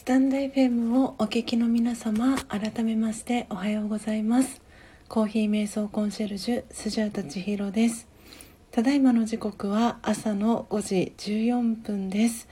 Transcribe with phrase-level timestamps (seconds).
[0.00, 4.62] スタンド FM をお聞きの皆様改めましておはようございます。
[5.10, 8.08] コーヒー瞑想コンシェルジュスジャータ千尋です。
[8.70, 12.48] ただいまの時刻は朝の5時14分です、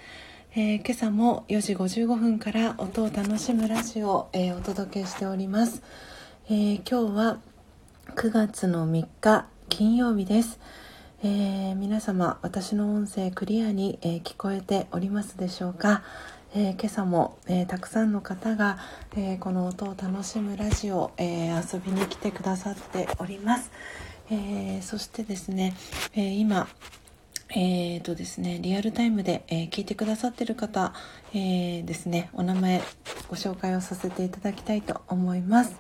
[0.55, 5.83] えー、今朝も4時55分から音を楽しむラジオを、えー、お届けしております、
[6.51, 7.39] えー、今日は
[8.15, 10.61] 9月の3日金曜日です、
[11.23, 16.03] え皆様私の音声クリアに、え聞こえておりますでしょうか、
[16.55, 18.79] えー、今朝も、えー、たくさんの方が、
[19.15, 23.71] えー、この音を楽しむラジオ、え遊びに来てくださっております、
[24.31, 25.75] えそしてですね、
[26.15, 26.67] え今
[27.51, 30.95] えーとですね、リアルタイムで、え聞いてくださっている方、
[31.35, 32.81] えですね、お名前
[33.29, 35.77] ご紹介をさせていただきたいと思います。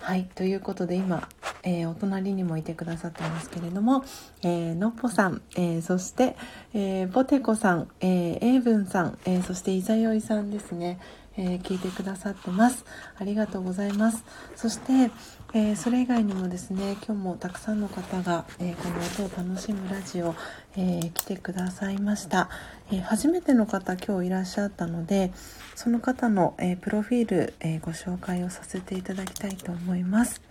[0.00, 1.28] はい、ということで今、
[1.62, 4.04] えー、お隣にもいてくださってますけれども、
[4.42, 6.36] えー、のっぽさん、えー、そして、
[6.72, 10.98] えー、ポテコさん、えー、エイブンさん、えー、そしていざよいさんですね、
[11.36, 12.84] えー、聞いてくださってます。
[13.18, 14.24] ありがとうございます。
[14.56, 15.10] そして、
[15.52, 20.34] えー、それ以外にもですね、今日もたくさんの方が、えー、この音を楽しむラジオ、
[20.76, 22.48] えー、来てくださいました、
[22.90, 25.32] え初めての方今日いらっしゃったので、
[25.78, 30.42] その方の、えプロフィール、えご紹介をさせていただきたいと思います。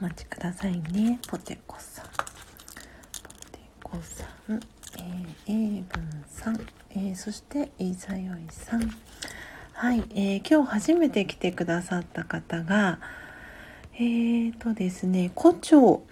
[0.00, 1.18] お待ちくださいね。
[1.26, 2.06] ポテコさん。
[2.06, 2.12] ポ
[3.50, 4.60] テコさん。
[5.48, 6.60] えー、エイブンさん。
[6.90, 8.90] えー、そしていざよいさん
[9.72, 13.00] はい、えー、今日初めて来てくださった方が
[13.94, 16.02] えーとですね胡蝶、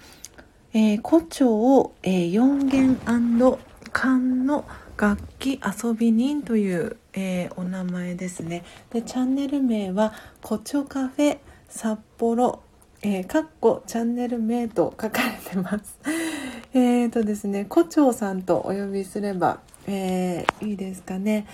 [0.74, 4.64] えー、胡蝶を、えー、4弦管の
[4.96, 12.62] 楽器遊び人という、えー、お名前ですねでチャンネル名は胡蝶カフェ札幌
[13.02, 15.98] えー、かっこチャンネル名と書かれてます。
[16.74, 21.46] えーとですね、胡蝶さんとお呼びすれば、えー、いいですかね。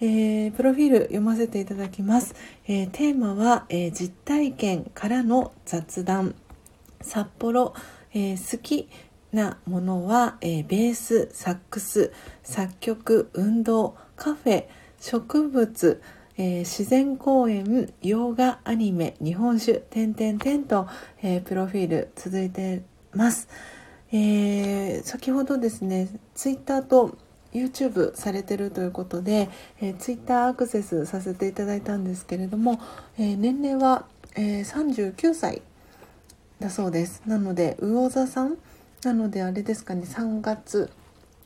[0.00, 2.34] えー、プロフィール読ませていただきます。
[2.66, 6.34] えー、テーマは、えー、実体験からの雑談。
[7.00, 7.74] 札幌、
[8.12, 8.88] え好き
[9.32, 12.12] なものは、えベース、サックス、
[12.42, 14.64] 作曲、運動、カフェ、
[15.00, 16.02] 植物、
[16.36, 20.86] え自然公園、洋画、アニメ、日本酒、点々点と、
[21.22, 23.48] えプロフィール続いてます。
[24.12, 27.18] え先ほどですね、ツイッターと
[27.52, 29.48] YouTube されてるということで、
[29.80, 32.80] えー、Twitter アクセスさせていただいたんですけれども、
[33.18, 35.62] えー、年齢は、えー、39歳
[36.60, 38.58] だそうですなので魚座さん
[39.02, 40.90] なのであれですかね3月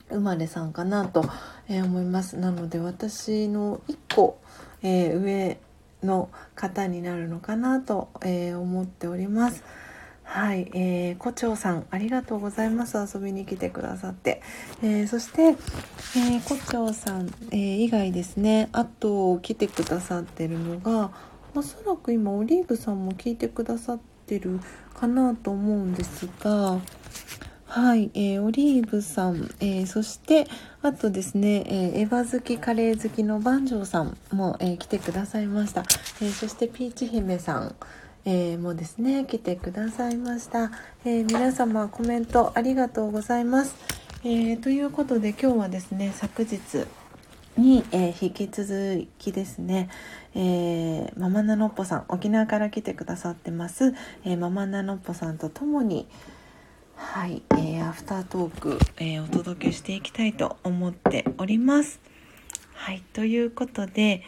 [0.09, 1.25] 生まれさんかなと、
[1.67, 4.39] え、思いますなので私の1個、
[4.81, 5.57] えー、上
[6.03, 9.63] の方になるのかなと、えー、思っております。
[10.23, 12.97] はい、えー、胡蝶さん、ありがとうございます。
[12.97, 14.41] 遊びに来てくださって。
[14.81, 21.11] えー、そして、えー、胡蝶さん、えー、以外ですね、あと来てくださってるのが、
[21.53, 24.59] おそらく今、オリーブさんも聞いてくださってる
[24.95, 26.79] かなと思うんですが、
[27.75, 30.45] はい、えー、オリーブさん、えー、そして、
[30.83, 35.83] あとですね、えー、エヴァ好き、カレー好きの番長さんも、えー、来てくださいました。
[36.21, 37.75] え、そして、ピーチ姫さん、
[38.25, 40.69] えー、もですね来てくださいました、
[41.03, 43.75] え、皆様コメントありがとうございます、
[44.23, 46.85] え、ということで今日はですね昨日
[47.57, 49.89] に、えー、引き続きですね、
[50.35, 56.07] えー、ママナノッポさん沖縄から来てくださってます、えー、ママナノッポさんと共に
[56.95, 61.99] はい、えー、アフタートーク、えー、お届けしていきたいと思っております
[62.73, 64.23] はいということで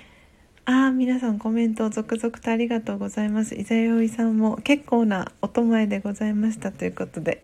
[0.67, 3.53] ああ、皆さんコメント続々とありがとうございます。
[3.53, 7.39] 伊沢よいさんも結構なおとまえでございましたということで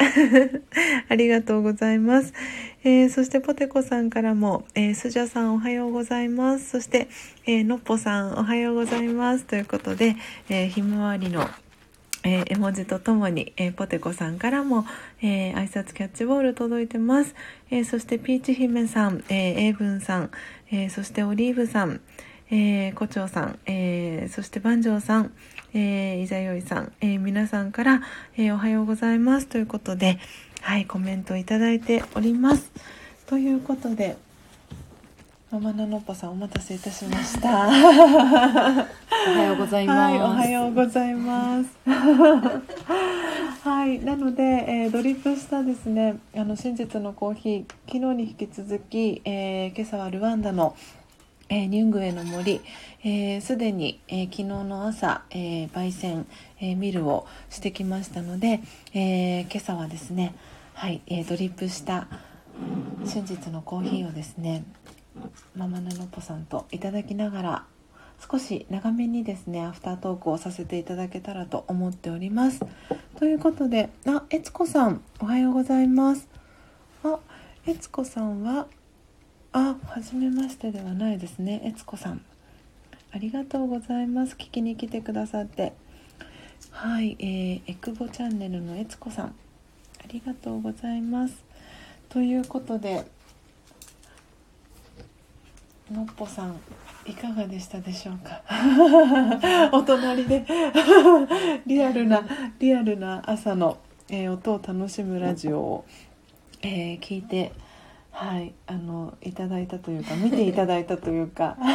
[1.07, 2.33] ありがとうございます。
[2.83, 6.67] えー、そしてポテコさんからも、えー、スジャさんおはようございます。
[6.71, 7.09] そして、
[7.45, 10.15] えー、のっぽさんおはようございますということで、
[10.49, 11.47] えー、ひまわりの
[12.23, 14.85] えー、絵文字とともに、えー、ポテコさんからも、
[15.21, 17.35] えー、挨拶キャッチボール届いてます。
[17.69, 20.31] えそしてピーチ姫さん、えー、エイブンさん、
[20.71, 22.01] えそしてオリーブさん、
[22.51, 25.31] えー、胡蝶さん、え、そして万丈さん、
[25.73, 28.01] えー、いざよいさん、え、皆さんから、
[28.37, 30.19] え、おはようございますということで、
[30.59, 32.71] はい、コメントいただいております。
[33.25, 34.17] ということで、
[35.51, 37.67] ママナノッポさんお待たせいたしました。
[37.67, 38.87] おは
[39.47, 39.99] ようございます。
[39.99, 41.69] はい、おはようございます。
[43.67, 50.73] はい、なので、えー、ドリップしたですね、あの真実のコーヒー、昨日に引き続き、えー、今朝はルワンダの
[51.49, 56.25] えー、ニュングエの森すで、えー、に、えー、昨日の朝、え焙煎、
[56.61, 58.61] えミルをしてきましたので、
[58.93, 60.33] え今朝はですね、
[60.75, 62.07] はいえドリップした
[63.03, 64.63] 真実のコーヒーをですね、
[65.55, 67.65] ママナノポさんといただきながら
[68.29, 72.61] 少し長めにですねアフタートークをさせていただけたらと思っております。
[73.17, 76.27] ということであえつこさんおはようございます。
[77.03, 77.19] あ
[77.65, 78.67] えつこさんは
[79.53, 81.61] あ初めましてではないですね。
[81.65, 82.21] えつこさん
[83.11, 84.35] ありがとうございます。
[84.35, 85.73] 聞きに来てくださって。
[86.69, 89.31] はい、えー、エクボチャンネルのえつこさんあ
[90.07, 91.43] りがとうございます。
[92.09, 93.05] ということで
[95.91, 96.59] のっぽさん
[97.05, 98.41] いかがでしたでしょうか？
[99.73, 100.45] お隣で。
[101.65, 102.21] リアルな
[102.59, 103.77] リアルな朝の、
[104.09, 105.85] えー音を楽しむラジオを、
[106.61, 107.51] えー聞いて
[108.11, 111.57] はいあのいただいたというか見ていただいたというか。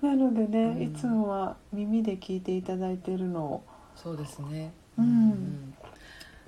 [0.00, 0.82] なのでね、うん。
[0.82, 3.62] いつもは耳で聞いていただいているのを。
[3.94, 4.72] そうですね。
[4.98, 5.74] うん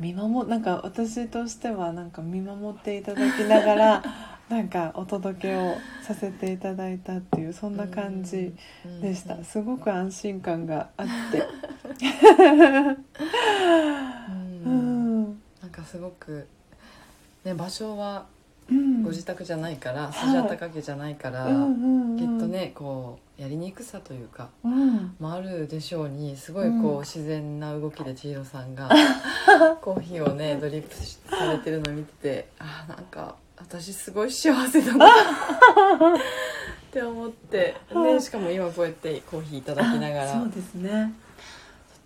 [0.00, 4.02] 見守なんか私としてはなんか見守っていただきながら
[4.48, 8.54] なんかお届けをさせていただいたっていうそんな感じ
[9.02, 11.38] でした、うんすごく安心感があって。
[11.38, 11.46] う
[14.66, 15.22] うん。
[15.22, 16.48] ん、なんかすごく
[17.44, 18.26] ね場所はうん、
[19.02, 20.12] ご自宅じゃないから、い。
[20.12, 21.52] スジャタカ家じゃないから、きっ
[22.38, 25.14] とねこうやりにくさというかうん。
[25.18, 27.00] もあるでしょうにすごいこう、うん。
[27.00, 28.88] 自然な動きで千尋さんが
[29.82, 30.94] コーヒーをねドリップ
[31.36, 35.10] されてるのを見ててあーなんか私すごい幸せだなっ
[36.90, 41.12] て思って、ね、しかも今こうやってコーヒーいただきながらとっそうですね。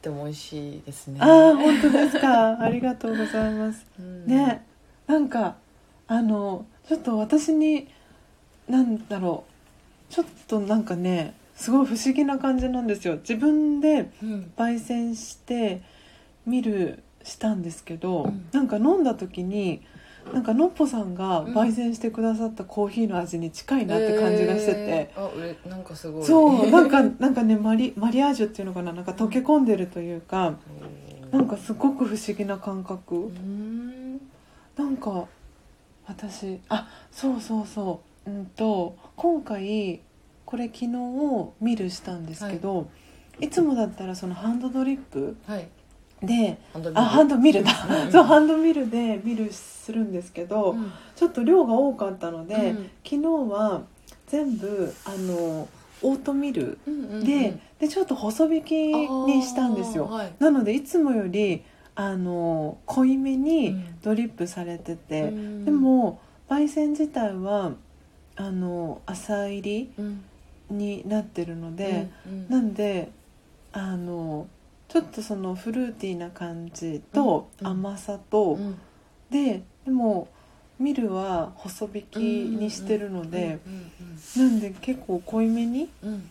[0.04, 1.18] ても美味しいですね。
[1.20, 2.60] ああ本当ですか。
[2.60, 3.86] ありがとうございます。
[3.98, 4.26] うん。
[4.26, 4.64] ね
[5.06, 5.56] なんか
[6.06, 7.88] あのちょっと私に
[8.68, 9.44] なんだろ
[10.10, 13.16] うちょっとなんかねすごい不思議な感じなんですよ。
[13.16, 14.52] 自分でうん。
[14.56, 15.82] 焙煎して
[16.46, 18.46] 見るしたんですけど、うん。
[18.52, 19.82] なんか飲んだ時に
[20.32, 21.54] なんかのっぽさんがうん。
[21.54, 25.66] 焙煎してくださったコーヒーの味に近いなって感じがしてて、えー。
[25.66, 26.24] あなんかすごい。
[26.24, 30.56] そう なんかなんかねマリマリアージュっていうのかななんか溶け込んでるというか、
[31.30, 34.20] なんかすごく不思議な感覚、うん。
[34.76, 35.26] なんか
[36.06, 38.30] 私あそうそうそう。
[38.30, 40.00] うんと今回
[40.44, 40.88] これ昨日
[41.60, 42.88] ミルしたんですけど、
[43.40, 45.68] い、つもだったらそのハンドドリップはい。
[46.22, 47.72] でハンドあハンドミルだ、
[48.04, 50.92] うん そうハンドミルでミルするんですけど、うん。
[51.16, 52.90] ちょっと量が多かったので、うん。
[53.04, 53.18] 昨日
[53.52, 53.82] は
[54.26, 55.68] 全部あの
[56.02, 57.24] オートミルうんうんうん。
[57.24, 60.32] で,、でちょっと細引きにしたんですよ、あーはい。
[60.38, 61.62] なのでいつもより
[61.96, 65.64] あの濃いめうにんドリップされてて、うん。
[65.64, 67.72] でも焙煎自体は
[68.36, 70.24] あの浅入りうん。
[70.70, 73.10] になってるので、うんなんで
[73.72, 74.46] あの
[74.88, 77.66] ちょっとそのフルーティーな感じとうん。
[77.66, 78.78] 甘さと、うん。
[79.30, 80.28] ででも
[80.78, 86.30] ミルは細引きにしてるので、うんなんで結構濃いめにうんうん。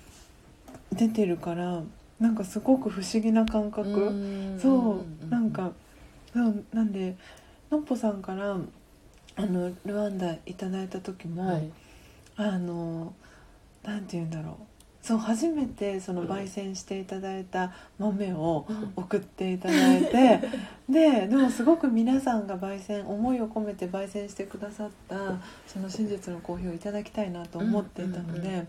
[0.91, 1.81] 出てるから
[2.23, 3.93] なんかすごく不思議な感覚、う
[4.55, 4.57] ん。
[4.57, 5.29] そう。
[5.29, 5.73] なんか
[6.31, 7.17] そうなんで
[7.69, 8.55] のっぽさんから
[9.35, 11.69] あのルワンダいただいた時も、はい。
[12.37, 13.13] あの
[13.83, 14.55] なんて言うんだろう。
[15.05, 20.39] そう初めてその焙煎していただいた豆を送っていただいて
[20.87, 25.17] ででもすごく皆さんが焙煎思いを込めて焙煎してくださった
[25.67, 28.63] その真実のコーヒーをいただきたいなと思っていたので、うんうんうん。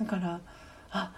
[0.00, 0.40] だから
[0.90, 1.10] あ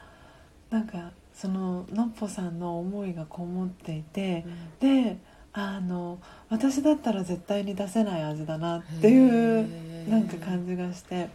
[0.70, 4.44] なんかそののっぽさんの思いがこもっていて
[4.80, 5.18] で
[5.52, 11.28] あの私だったら絶対に出せない味だなっていうなんか感じがして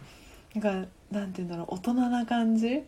[0.54, 2.82] なんかなんて言うんだろう大人な感じ？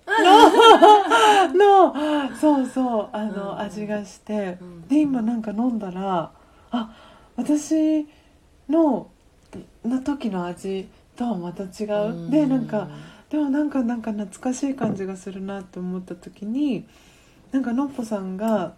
[1.54, 3.58] ののそうそうあの、うん。
[3.60, 4.88] 味がしてうん。
[4.88, 6.30] で今なんか飲んだら
[6.70, 6.96] あ
[7.36, 8.06] 私
[8.68, 9.08] の
[9.84, 12.88] の時の味とはまた違う、でなんか
[13.30, 16.86] でもなんかなんか懐かしい感じがするなって思った時に
[17.52, 18.74] なんかのっぽさんが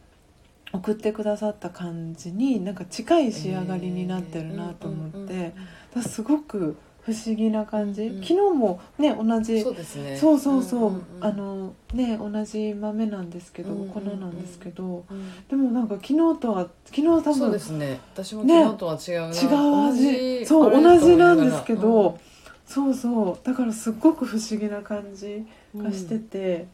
[0.73, 5.47] 送ってくださった感じになんか近い仕上がりになってるなと思って、うんうんうんうん。
[5.47, 5.57] だか
[5.97, 8.17] らすごく不思議な感じ、うん。
[8.17, 10.17] うん昨日もね同じそうですね。
[10.17, 11.03] そうそうそう,、んんん。
[11.21, 13.91] あのね同じ豆なんですけど、うんうんうん。
[13.93, 15.05] 粉なんですけど。
[15.11, 18.01] うんでもなんか昨日とは昨日は多分そうですね。
[18.15, 20.47] 私もね昨日とは違うな、違う味。
[20.47, 22.19] そう同じなんですけど、と思いなが
[22.68, 23.46] そうそう。
[23.46, 26.66] だからすっごく不思議な感じらがしてて。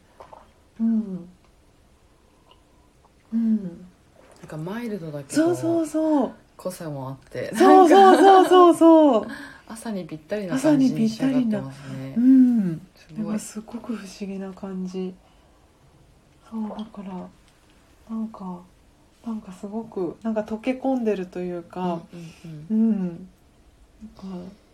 [0.79, 1.29] うん。
[3.33, 3.57] うん、
[4.39, 6.31] なんかマイルドだけどそうそうそう。
[6.57, 7.53] 濃さもあって。
[7.55, 9.27] そうそうそうそうそう。
[9.67, 12.13] 朝にぴったりな感じに仕上がってますね。
[12.17, 12.81] うん。
[12.95, 13.39] すごい。
[13.39, 15.13] すごく不思議な感じ。
[16.49, 17.27] そうだから
[18.09, 18.61] なんか
[19.25, 22.01] なんかすごくなんか溶け込んでるというか。
[22.69, 23.27] うんうんうん。
[24.17, 24.64] すごく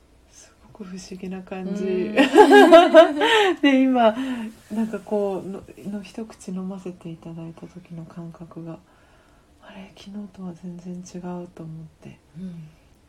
[0.83, 2.15] 不思議な感じ、うん。
[3.61, 4.15] で今
[4.73, 8.79] なんかこうのの一口飲ませていただいた時の感覚が
[9.61, 12.19] あれ昨日とは全然違うと思って。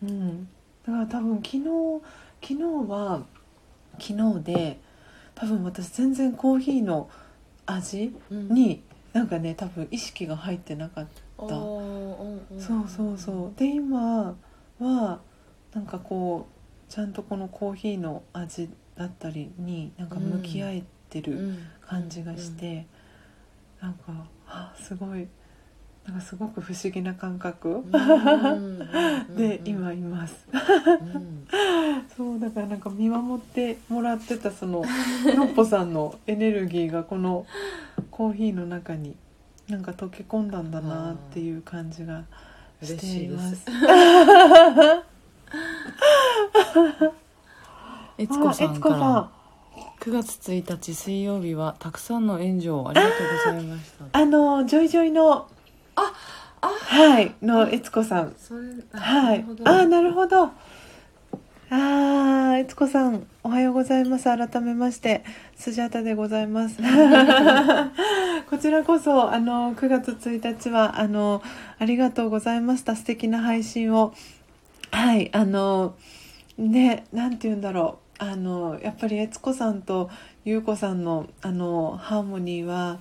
[0.02, 0.08] うん。
[0.08, 0.48] うん。
[0.86, 1.62] だから多分昨日
[2.40, 3.22] 昨日は
[3.98, 4.80] 昨日で
[5.34, 7.08] 多分私全然コーヒーの
[7.66, 8.48] 味うん。
[8.48, 8.82] に
[9.12, 11.06] なんかね多分意識が入ってなかっ
[11.36, 11.44] た。
[11.44, 12.60] おーうんうん。
[12.60, 13.58] そうそうそう。
[13.58, 14.36] で今
[14.78, 15.20] は
[15.74, 16.51] なんかこう
[16.92, 21.58] ちゃんとこのコーヒーの味だったりになんか向き合えてるうん。
[21.80, 22.86] 感じがして、
[23.80, 24.00] なんか
[24.46, 25.26] あすごい
[26.06, 27.88] なんかすごく不思議な感覚、うん。
[27.88, 28.56] う
[29.32, 29.36] ん。
[29.36, 30.46] で今います。
[30.52, 31.48] うん。
[32.14, 34.84] そうだからなんか見守ってもらってたその
[35.24, 37.46] のっぽさんのエネルギーがこの
[38.10, 39.16] コーヒーの中に
[39.66, 42.24] なんか溶け込んだんだなっていう感じが
[42.82, 43.64] しています。
[48.18, 48.98] えつこさんから。
[48.98, 49.30] さ
[50.00, 54.04] 9月1日水曜日はたくさんの援助をありがとうございました。
[54.04, 55.46] んあのジョイジョイの
[55.94, 56.12] あ
[56.60, 56.68] あ。
[56.68, 58.34] はいの悦子さん。
[58.92, 59.44] はい。
[59.64, 60.44] あなるほど。
[60.44, 64.24] あー悦子さんおはようございます。
[64.24, 65.24] 改めまして
[65.56, 66.78] スジャタでございます。
[68.50, 71.42] こちらこそあの9月1日はあの
[71.78, 72.96] ありがとうございました。
[72.96, 74.14] 素敵な配信を
[74.92, 75.96] はいあの
[76.58, 78.02] ねなんて言うんだろう。
[78.18, 80.08] あのやっぱり悦子さんと
[80.44, 83.00] 優子さんのあのハーモニーは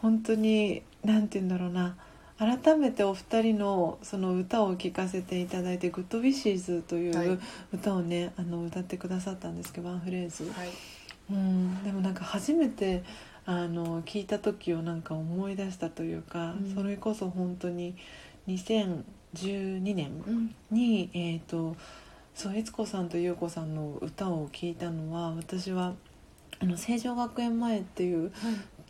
[0.00, 1.96] 本当になんて言うんだろうな。
[2.36, 7.28] 改めてお二人のその歌を聴かせていただいて「グッドウィッシーズ」といはい。
[7.28, 7.40] う
[7.72, 10.68] 歌をね、あの歌ってくださったんですけどワンフレーズ、はい。
[11.30, 13.02] うん、でもなんか初めて
[13.46, 16.74] あの聞いた時をなんか思い出したというか、うん。
[16.74, 17.94] それこそ本当に
[19.34, 20.54] 2012年うん。
[20.70, 21.76] に、えー、と
[22.34, 25.94] そう悦子さんと優子さんの歌を聴いたのは私は
[26.60, 28.32] あの成城学園前っていう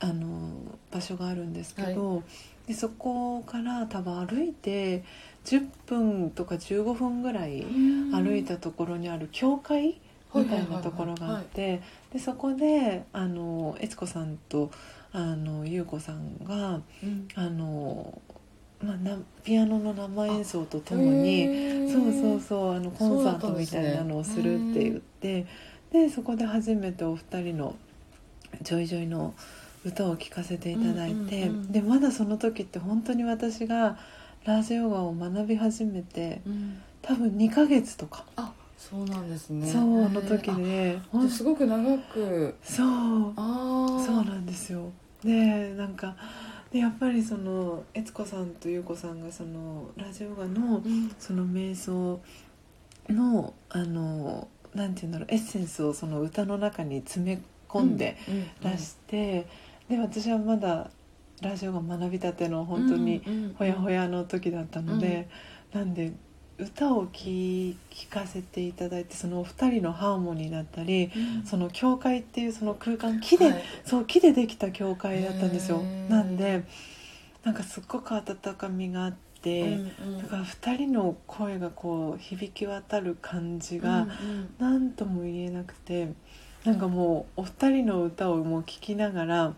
[0.00, 0.50] あの
[0.90, 2.22] 場所があるんですけど、
[2.66, 5.04] でそこから多分歩いて
[5.44, 7.64] 10分とか15分ぐらい
[8.12, 10.00] 歩いたところにある教会
[10.34, 14.70] みたいなところがあってでそこであの悦子さんと
[15.14, 17.28] あの優子さんがうん。
[17.36, 18.20] あの、
[18.84, 21.48] まあ、なピアノの生演奏とともに
[21.92, 25.46] そうそうそうあのコンサートみたいなのをするって言って
[25.92, 27.76] でそこで初めてお二人の
[28.62, 29.34] ジョイジョイの
[29.84, 33.98] 歌を聴かせていただいて、でまだその時って本当に私が
[34.44, 36.82] ラージヨガを学び始めてうん。
[37.04, 39.70] 多分2ヶ月とか、あそうなんですね。
[39.70, 42.54] そうの時へですごく長く。
[42.62, 42.86] そう。
[43.36, 44.90] ああそうなんですよ。
[45.22, 46.16] でなんか
[46.74, 51.14] でやっぱりその悦子さんと優子さんがそのラジオガのうん。
[51.20, 52.20] その瞑想
[53.08, 58.16] のあのなんていうんだろうエッセンスをその歌の中に詰め込んで
[58.60, 59.46] 出して、
[59.88, 60.90] で私はまだ
[61.40, 63.22] ラジオが学びたての本当に
[63.56, 65.28] ほやほややの時だったので、
[65.72, 66.12] なんで
[66.58, 71.10] 歌を聴聴かせていただいてそのお二人のハーモニーだったり
[71.44, 75.82] その教会っていうその空間木で、そう木でできた教会だったんですよ。
[76.08, 76.64] なんで
[77.42, 78.22] なんかすっごく温
[78.54, 79.12] かみがあっ
[79.42, 79.78] て、
[80.22, 84.06] だから2人の声がこう響き渡る感じが
[84.58, 86.08] 何とも言えなくて
[86.64, 89.54] なんかもうお二人の歌をもう聴きながら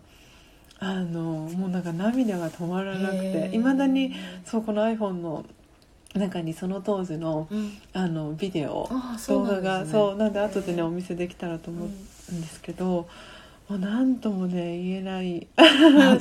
[0.79, 4.13] あのもうなんか涙が止まらなくていまだに
[4.45, 5.45] そうこの iPhone の
[6.17, 7.47] 中にその当時の
[7.93, 8.89] あのビデオ
[9.27, 13.07] 動画がそうなんで後でねお見せできたらと思うんですけど、
[13.69, 15.47] もう何ともね言えない。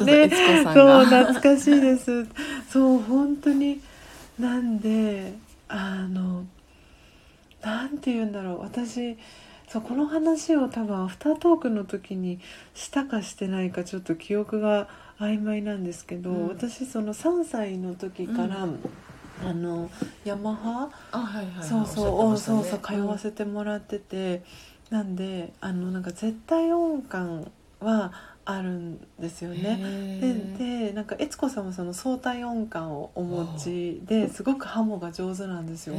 [0.05, 0.31] ね
[0.65, 2.27] そう懐かしいです。
[2.69, 3.81] そう本当に
[4.39, 5.33] なんで
[5.69, 6.45] あの
[7.63, 8.61] なんて言うんだろう。
[8.61, 9.17] 私
[9.69, 12.41] そうこの話を多分アフタートークの時に
[12.75, 16.49] したかしてないかちょっと記憶が曖昧なんですけど、うん。
[16.49, 18.81] 私その3歳の時から、うん
[19.45, 19.91] あの
[20.25, 20.89] ヤマハ？
[21.13, 24.43] あはいはいそうそう、おそうそう通わせてもらってて、
[24.91, 28.13] なんであのなんか絶対音感は
[28.45, 29.79] あるんですよね。
[30.59, 35.97] ででなんか悦子さんもその相対音感をお持ちですごくハモが上手なんですよ。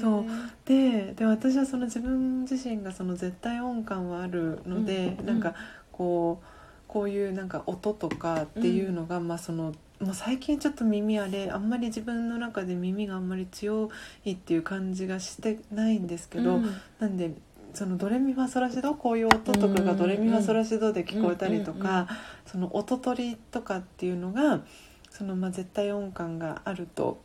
[0.00, 0.24] そう。
[0.64, 5.26] でで私はその自分自身がその絶対音感はあるので、うん。
[5.26, 5.54] なんか
[5.92, 6.46] こう
[6.86, 9.74] こういうなんか音とかっていうのが、まあその
[10.04, 13.90] もう最近ちょっと耳あれあんまり自分の中で耳があんまり強
[14.24, 16.60] いっていう感じがしてないんですけど、
[16.98, 17.32] なんで
[17.72, 22.08] そのドレミファソラシドこういう音とかがドレミファソラシドで聞こえたりとか、うんうんうん
[22.46, 24.60] その音取りとかっていうのが
[25.10, 27.20] そのまあ絶対音感があると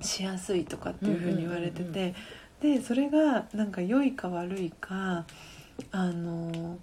[0.00, 2.14] しやすいとかっていうふうに言われてて、
[2.60, 5.26] でそれがなんか良いか悪いか
[5.92, 6.78] あの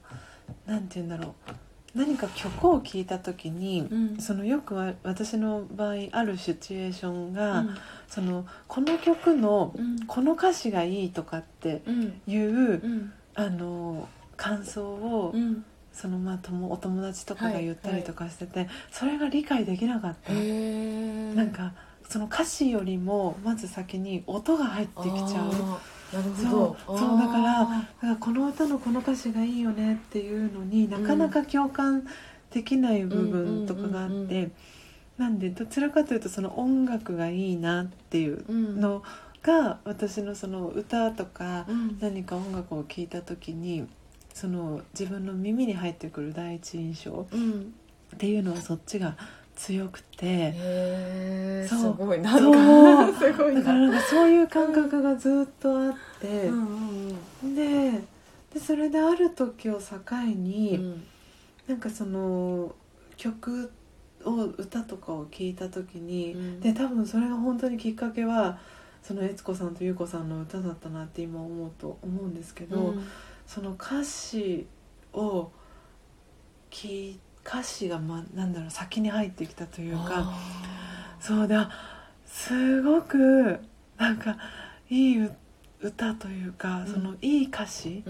[0.66, 1.52] なんて言うんだろう
[1.96, 4.18] 何か曲を聴いた時に、うん。
[4.20, 7.78] そのよくわ私の場合あるシチュエーションが、うん。
[8.08, 10.06] そのこの曲のうん。
[10.06, 12.22] この歌詞がいいとかってうん。
[12.28, 13.14] いう、うん。
[13.34, 15.64] あの感想を、うん。
[15.94, 21.74] そのまあともお友達とかが言ったりとかしてて、それが理解できなかった、なんか
[22.10, 25.54] その歌詞よりもまず先に音が入ってきちゃう
[26.14, 26.96] なるそほど。
[26.96, 32.06] うそうだからだからこの歌のこの歌詞がいいよねっていうのになかなか共感
[32.52, 34.52] できない部分とかがあっうんうんうんて
[35.18, 38.80] なんでどちらかというとその音楽がいいなっていううん。
[38.80, 39.04] の
[39.42, 41.98] が私のその歌とかうん。
[42.00, 43.88] 何か音楽を聴いた時に
[44.34, 47.74] その自分の耳に入ってくる第一印象うん。
[48.14, 49.16] っていうのはそっちが
[49.56, 50.54] 強くて。
[51.68, 56.52] すごいなんかすごいだからななんかそういう感覚がずっとあって。
[57.56, 58.04] で
[58.54, 59.98] でそれである時を境
[60.36, 61.04] に、うん。
[61.68, 62.74] なんかその
[63.18, 63.72] 曲
[64.24, 66.60] を歌とかを聞いた時に、うん。
[66.60, 68.60] で多分それが本当にきっかけは
[69.02, 73.08] その悦子さんと優子さんの歌だったなって今思うと思うんですけど、うん。
[73.46, 74.68] その歌詞
[75.14, 75.52] を
[76.72, 80.40] 聞い歌詞が、ま、なんだろう先に入ってきたというかあ
[81.20, 81.70] そうだ。
[82.26, 83.60] すごく
[83.98, 84.38] なんか
[84.90, 85.36] いいう
[85.82, 86.88] 歌というか、うん。
[86.88, 88.04] そのいい歌詞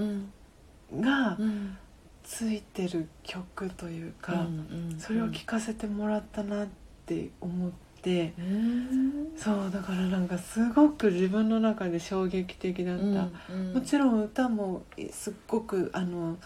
[0.94, 1.78] がうん。
[2.24, 4.34] ついてる曲というか。
[4.34, 6.68] うんそれを聞かせてもらったなっ
[7.06, 7.72] て思っ
[8.02, 13.04] て、うんそうだからなんかすごく自分の中で衝撃的だった、
[13.54, 13.74] うん。
[13.74, 16.38] もちろん歌もすっごくあの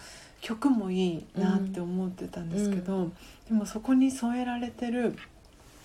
[0.42, 3.10] 曲もいいなって思ってたんですけど、
[3.48, 5.16] でもそこに添えられてる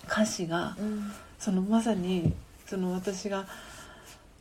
[0.07, 1.11] 歌詞がうん。
[1.37, 2.33] そのまさに
[2.65, 3.45] その私が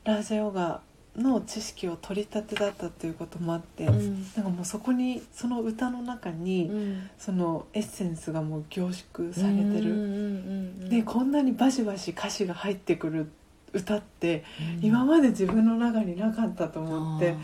[0.04, 0.80] ラージャヨガ
[1.16, 4.26] の知識を取り立てだったっていうこともあって、うん。
[4.36, 7.10] なんかもうそこにその歌の中に、うん。
[7.18, 10.88] そのエッセンスがもう凝縮されてる、うんうんうん。
[10.88, 13.30] でこんなにバシバシ歌詞が入ってくる
[13.74, 14.44] 歌って
[14.78, 14.86] うん。
[14.86, 17.36] 今まで自分の中になかったと思って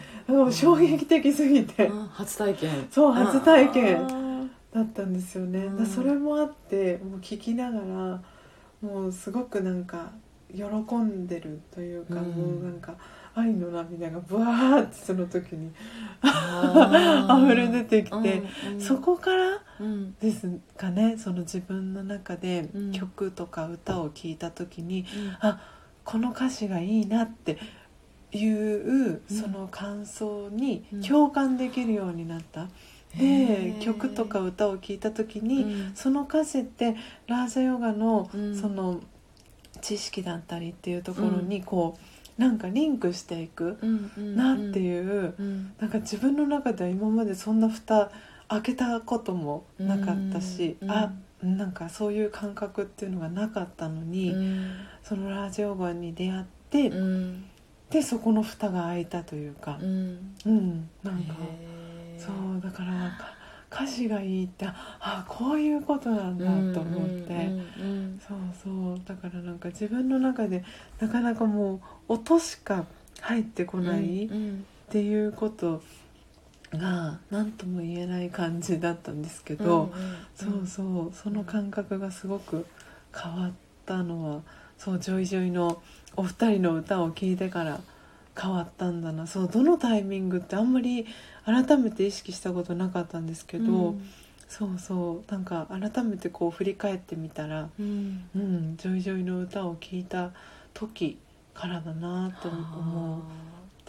[0.47, 2.89] う衝撃的すぎーてあ初体験。
[2.91, 5.59] そう初体験だったんですよね。
[5.59, 5.79] うん。
[5.79, 8.23] だそれもあってもう聞きながら
[8.81, 10.13] もうすごくなんか
[10.55, 10.65] 喜
[10.97, 12.31] んでるというか、うん。
[12.31, 12.95] もうなんか
[13.35, 15.71] 愛の涙がブワーってその時に
[16.23, 18.81] 溢れ出てきて、うんうん。
[18.81, 20.15] そこからうん。
[20.21, 22.93] ですかねその自分の中でうん。
[22.93, 25.37] 曲とか歌を聴いた時に、うん。
[25.41, 25.61] あ
[26.11, 27.59] この歌詞がいいなって
[28.33, 32.69] いううんその感想にうん共感できるようになった、
[33.17, 35.93] で曲とか歌を聴いた時に、うん。
[35.95, 36.97] その歌詞って
[37.27, 38.57] ラージャヨガのうん。
[38.57, 39.01] その
[39.81, 41.97] 知識だったりっていうところにこ
[42.39, 43.79] うなんかリンクしていく
[44.17, 45.73] なっていう、うん。
[45.79, 48.11] なんか自分の中では今までそんな蓋
[48.49, 50.91] 開けたこともなかったし、うん。
[50.91, 51.13] あ
[51.43, 54.71] なんかそういう感覚っていうのがなかったのに、うん。
[55.03, 57.45] そのラージオガに出会って、うん。
[57.91, 59.79] でそこの蓋が開いたというか。
[59.81, 60.35] う、ん。
[60.47, 61.35] うんなんか
[62.19, 63.11] そうだから
[63.73, 69.01] 歌詞がいいってああこういうことなんだと思って、うんうんそうそう。
[69.07, 70.65] だからなんか自分の中で
[70.99, 72.85] なかなかもう音しか
[73.21, 74.65] 入ってこうんないっうん。
[74.91, 75.83] ていうこと
[76.73, 79.93] が何とも言えない感じだったんですけど、
[80.35, 82.67] そうそうその感覚がすごく
[83.15, 83.53] 変わっ
[83.87, 84.43] たのは
[84.79, 85.83] そうジョイジョイの
[86.17, 87.81] お二人の歌を聴いてから
[88.41, 89.27] 変わったんだな。
[89.27, 91.07] そうどのタイミングってあんまり
[91.45, 94.11] 改めて意識したことなかったんですけど、うん。
[94.49, 98.29] そうそうなんか改めてこう振り返ってみたら、うん。
[98.35, 100.31] うん、ジョイジョイの歌を聴いた
[100.73, 101.19] 時
[101.53, 103.23] からだなと思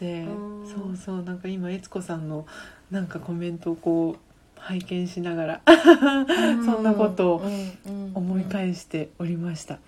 [0.02, 0.68] ってうん。
[0.68, 2.47] そうそうなんか今悦子さんの
[2.89, 4.20] なんかコメントをこう
[4.60, 5.62] 拝見しながら
[6.66, 7.41] そんなことを
[8.14, 9.80] 思い返しておりました。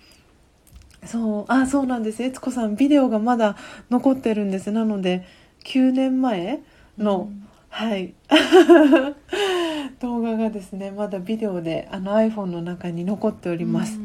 [1.04, 2.22] そうあそうなんです。
[2.22, 3.56] 悦子さんビデオがまだ
[3.90, 4.70] 残ってるんです。
[4.72, 5.26] なので
[5.64, 6.60] 9年前
[6.96, 7.30] の、
[7.68, 8.14] はい。
[10.00, 13.98] 動画がですねまだビデオであの iPhone の中に残っております、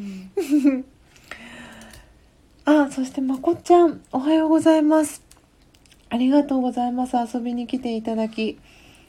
[2.63, 5.28] あそしてまこっちゃんおはようございます
[6.11, 7.15] ありがとうございます。
[7.17, 8.57] 遊びに来ていただき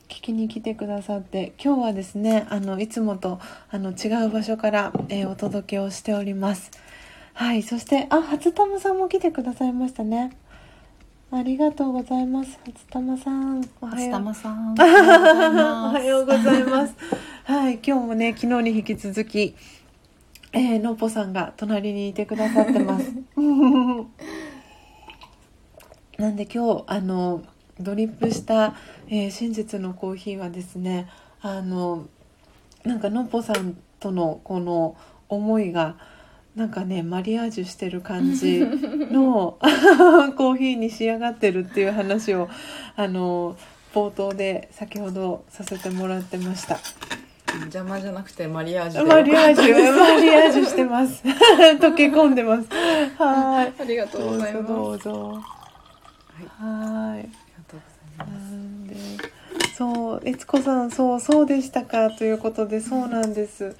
[0.09, 1.55] 聞きに来てくださって。
[1.62, 3.40] 今日はですねあのいつもと
[3.70, 6.70] あの違う場所から、えーお届けをしております。
[7.32, 10.36] はいそしてあ初玉さんも来てくださいましたね。
[11.32, 12.59] ありがとうございます。
[12.66, 14.11] 初玉さんおはよう。
[14.12, 14.74] 玉さん。
[14.74, 16.94] おはようございます。
[17.44, 19.55] はい、今日もね、昨日に引き続き、
[20.53, 23.12] えー、のっぽさんが隣にいてくださってます。
[26.20, 27.42] うなんで今日あの
[27.80, 28.74] ドリップした、
[29.08, 31.08] えー真実のコーヒーはですね
[31.40, 32.06] あの
[32.84, 34.96] なんかのっぽさんとのこの
[35.28, 35.96] 思いが
[36.54, 39.58] なんかねマリアージュしてる感じの
[40.36, 42.48] コーヒーに仕上がってるっていう話を
[42.96, 43.56] あの
[43.94, 46.78] 冒頭で先ほどさせてもらってました。
[47.62, 51.22] 邪魔じゃなくてマリアージュでマリアージュマリアージュしてます。
[51.80, 52.68] 溶け込んでます。
[53.18, 53.72] はい。
[53.80, 54.66] ありがとうございます。
[54.66, 55.59] どうぞどうぞ
[56.49, 57.20] はい。
[57.20, 57.30] ありが
[57.68, 57.80] とう
[58.18, 58.41] ございなま
[59.68, 63.76] すそう悦子さんそうそうでしたかということでそうなんです。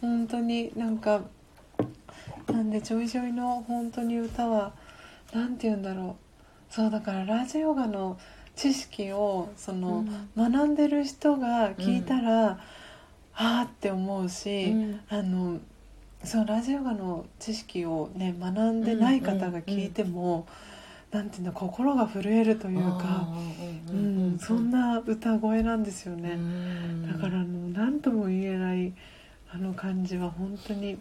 [0.00, 1.22] 本当になんか
[2.48, 4.72] なんでちょいちょいの本当に歌は
[5.32, 6.16] なんて言うんだろ
[6.70, 6.74] う。
[6.74, 8.18] そうだからラージャヨガの
[8.56, 10.04] 知識をその、
[10.36, 12.58] 学んでる人が聞いたら、あ
[13.34, 15.00] あって思うし、うん。
[15.08, 15.60] あの
[16.24, 20.46] そうラジオガの知識をね学んでない方が聞いても、
[21.16, 23.26] なんていうの心が震えるというか、
[23.88, 28.92] ううんんそんな歌声なんですよね、ねだからあの何とも言えない
[29.50, 30.98] あの感じは本当に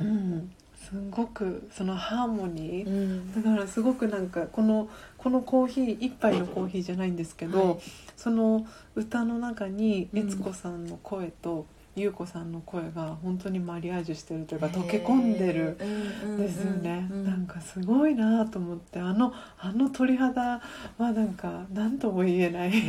[0.00, 3.42] うんすごくそのハーモニー、うん。
[3.42, 7.78] だからすごくなんかこのこのコーヒー一杯のコーヒーじゃないんですけど、はい。
[8.16, 11.66] その歌の中にうん悦子さんの声と
[12.00, 20.60] 優子さんの声が本当にマリアージュしてるというか溶け込んでるんですよね、なんかすごいなと思ってあのあの鳥肌は
[20.98, 22.72] なんか何とも言えない、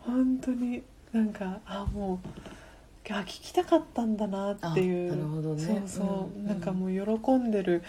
[0.00, 0.82] 本当に
[1.12, 2.18] なんかあもう
[3.10, 5.54] あ聞きたかったんだなっていう。
[5.54, 5.64] ね。
[5.64, 7.82] そうそう、うんうんなんかもう喜んでる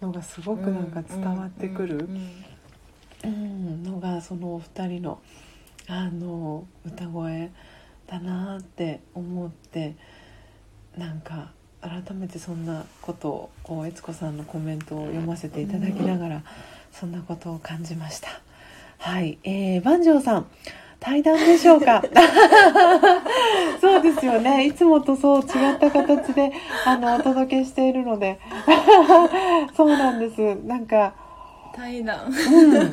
[0.00, 2.08] のがすごくなんか伝わってくる、
[3.24, 5.20] のがそのお二人の
[5.88, 7.50] あの歌声
[8.08, 9.94] だなって思って
[10.96, 11.50] なんか
[11.80, 16.42] 改めてそんなことをこう悦子さんのコメントを読ませていただきながら、
[16.90, 18.28] そんなことを感じました。
[18.98, 20.46] はい、えー、万丈さん
[20.98, 22.02] 対談でしょうか？
[23.80, 24.66] そうですよね。
[24.66, 26.50] いつもとそう違った形で
[26.84, 28.40] あのお届けしているので。
[29.76, 30.56] そうなんです。
[30.66, 31.14] なんか
[31.74, 32.26] 対談。
[32.26, 32.90] うん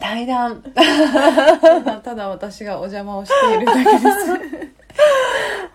[0.00, 0.62] 対談。
[0.62, 4.74] ただただ私がお邪魔をしているだけです。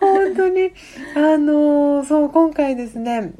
[0.00, 0.72] 本当に。
[1.14, 3.32] あのそう今回ですね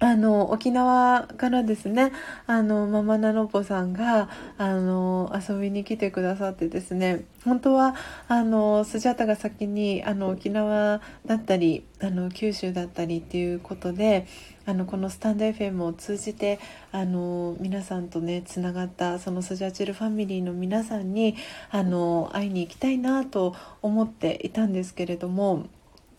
[0.00, 2.12] あの沖縄からですね
[2.46, 7.96] あのママナノポさんがあの遊びに来てくださってですね本当は
[8.28, 14.26] あのスジャタが先にあの沖縄だったりあの九州だったりっていうことで
[14.68, 16.60] あのこのスタンド FM を通じて
[16.92, 21.36] あの皆さんとねつながったそのスジャチルファミリーの皆さんに
[21.70, 25.64] あの会いに行きたいなと思っていたんですけれども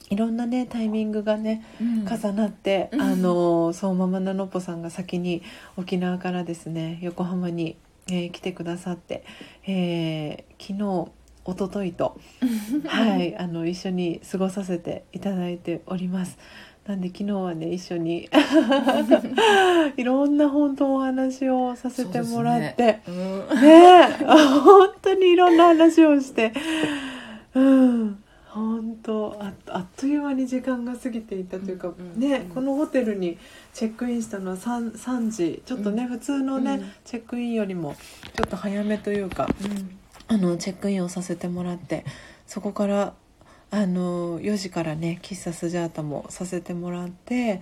[0.10, 5.44] いろんなねタイミングがね重なって、うんあのそうママナノッポさんが先に
[5.78, 7.78] 沖縄からですね横浜に、
[8.08, 9.24] えー来てくださって、
[9.68, 11.12] えー昨日
[11.46, 12.20] 一昨日と
[12.86, 16.38] はいあの一緒に過ごさせていただいております。
[16.88, 18.30] なんで昨日はね一緒に。
[19.98, 23.02] いろんな本当お話をさせてもらって。
[23.08, 23.62] うん。
[23.62, 24.08] ね。
[24.22, 26.52] え本当にいろんな話をして。
[27.54, 28.24] うん。
[28.48, 33.38] 本当ああっという間に時間が過ぎていたというか、ねうんこのホテルに
[33.74, 36.10] チェックインしたのは 3, 3時ちょっとね、うん。
[36.10, 36.92] 普通のね、うん。
[37.06, 37.96] チェックインよりも
[38.36, 39.48] ちょっと早めというか
[40.28, 42.06] あのチェックインをさせてもらって
[42.48, 43.14] そこから
[43.72, 47.62] あの4時からね喫茶スジャータもさせてもらって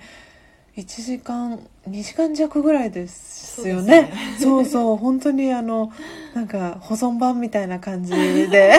[0.77, 4.13] 1時間2時間弱ぐらいですよね。
[4.39, 4.97] そうそう。
[4.97, 5.91] 本当にあの
[6.35, 8.77] なんか保存版みたいな感じで。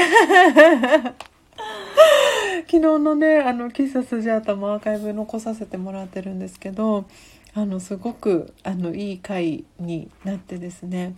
[2.68, 7.06] 昨日のねあの喫茶スジャータもアーカイブ残させてもらってるんですけど
[7.54, 11.16] あのすごくあのいい回になってですね。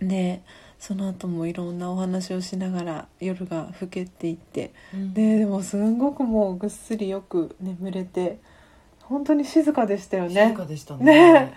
[0.00, 0.42] で
[0.78, 5.14] その後もいろんなお話をしながら夜が更けていってうん。
[5.14, 8.38] ででもすんごくもうぐっすりよく眠れて
[9.02, 10.48] 本当に静かでしたよね。
[10.48, 11.54] 静かでしたねね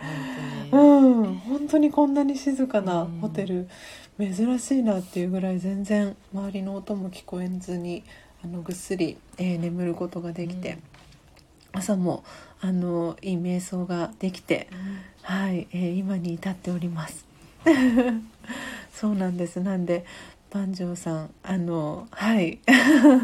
[0.72, 3.20] う本ん本当にこんなに静かなうん。
[3.20, 3.68] ホテル、
[4.18, 8.04] 珍しいなっていうぐらい全然周りの音も聞こえずに
[8.44, 10.80] あのぐっすり、えー眠ることができて、
[11.74, 12.24] 朝も
[12.62, 17.26] あのいい瞑想ができて、当にはい、えー今に至っております。
[19.02, 19.60] そうなんです。
[19.62, 20.06] なんで
[20.52, 22.60] 万丈さんあのはい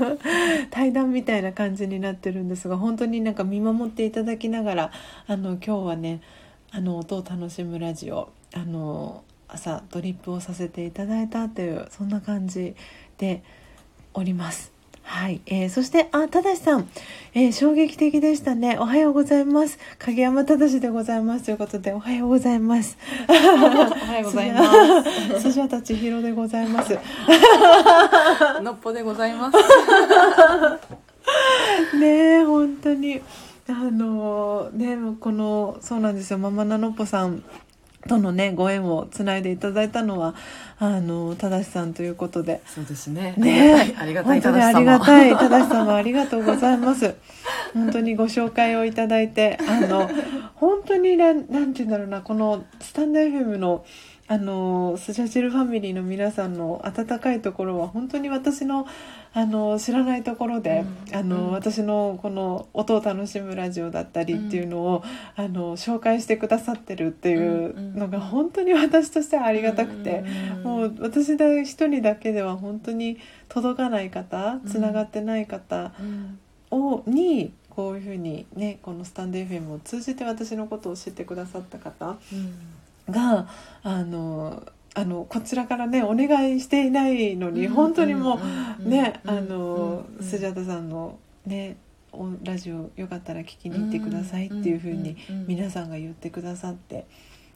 [0.72, 4.92] 対談みたいな感じになってるんですが本当になんか見守っていただきながら
[5.28, 6.22] あの今日はね
[6.72, 12.76] あの音を楽しむラジオあの朝ドリップをさせていただいたというそんな感じ
[13.20, 13.44] で
[14.16, 14.77] おります。
[15.08, 16.90] はい、えー、そしてあただしさん、
[17.34, 18.78] えー、衝撃的でしたね。
[18.78, 19.80] おはようございます。
[20.00, 21.46] 影山ただしでございます。
[21.46, 22.98] ということでおはようございます。
[23.30, 23.40] おは
[24.20, 25.40] ようございます。
[25.42, 27.00] スジャタ千尋でございます。
[28.62, 29.58] のっぽでございます。
[31.98, 33.22] ねえ本当に。
[33.70, 36.38] あのねこのそうなんですよ。
[36.38, 37.46] ママナノッポさん
[38.08, 40.34] とのねご縁をつないでいただいたのは
[40.80, 42.62] あの正さんということで。
[42.66, 43.36] そうですね。
[43.38, 43.96] ね。
[44.00, 45.32] ありがたい本当にありがたい。
[45.36, 47.16] 正さんもありがとうございます。
[47.74, 50.10] 本当にご紹介をいただいてあの
[50.56, 53.86] 本当にねなんて言うんだろうなこのスタンド FM の
[54.30, 58.86] あのスジャチルファミリーの皆さんの温かいところは本当に私の
[59.34, 61.16] あの知らないところで、うん。
[61.16, 61.52] あのうん。
[61.52, 65.04] 私のこの音を楽しむラジオだったりっていうのを、
[65.36, 68.24] あの紹介してくださってるっていうのがうん。
[68.24, 70.24] うん本当に私としてはありがたくて、
[70.56, 70.64] うん。
[70.64, 73.18] もう私だ一人だけでは本当に
[73.50, 76.40] 届かない方つながってない方うん。
[76.72, 83.14] を、にこういうふうにねこのスタンド FM を通じて私のことを知ってくださった方うん。
[83.14, 83.48] が
[83.84, 84.64] あの
[84.98, 88.40] あのこちらからねお願いしていないのに、本当にも
[88.84, 91.78] うね、あの、スジャタさんのね
[92.12, 97.06] おラジオよかったら聞きに行ってくださいっていうふうに皆さんが言ってくださって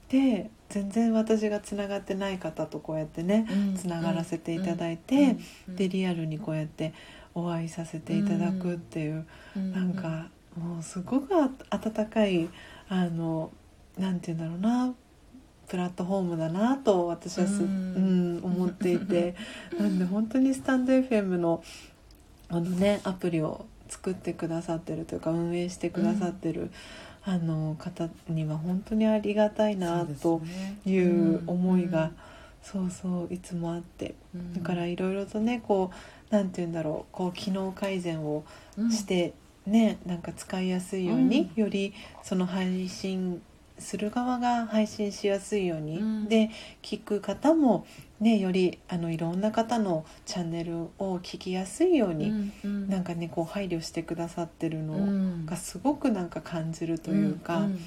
[0.10, 5.36] で全然私がつながってない方とこうやってねつながらせていただいて、
[5.68, 6.94] でリアルにこうやって
[7.34, 9.26] お会いさせていただくっていう、
[9.56, 12.50] なんかもうすごくあ温かい
[12.88, 13.50] あの
[13.98, 14.94] なんて言うんだろうな
[15.72, 19.36] プラットフォームだなと私はす、ううんん思っていて。
[19.80, 21.64] なんで本当にスタンド FM の
[22.50, 26.72] あのねアプリを作ってくださってるというか運営してくださってる、
[27.24, 30.42] あの方には本当にありがたいなと
[30.86, 32.12] いう思いが、
[32.62, 34.16] そうそういつもあって。
[34.54, 35.92] だからいろいろとねこ
[36.30, 38.44] うなんて言うんだろうこう機能改善を
[38.90, 39.34] して
[39.66, 41.94] ね、なんか使いやすいように、より
[42.24, 43.42] その配信
[43.82, 46.30] する側が配信しやすいように、うん。
[46.30, 46.50] で
[46.82, 47.86] 聞く方も
[48.20, 57.80] ねよりあのいろんな方のチャンネルを聞きやすいように、なんかねこう配慮してくださってるのがすごくなんか感じるというか、うん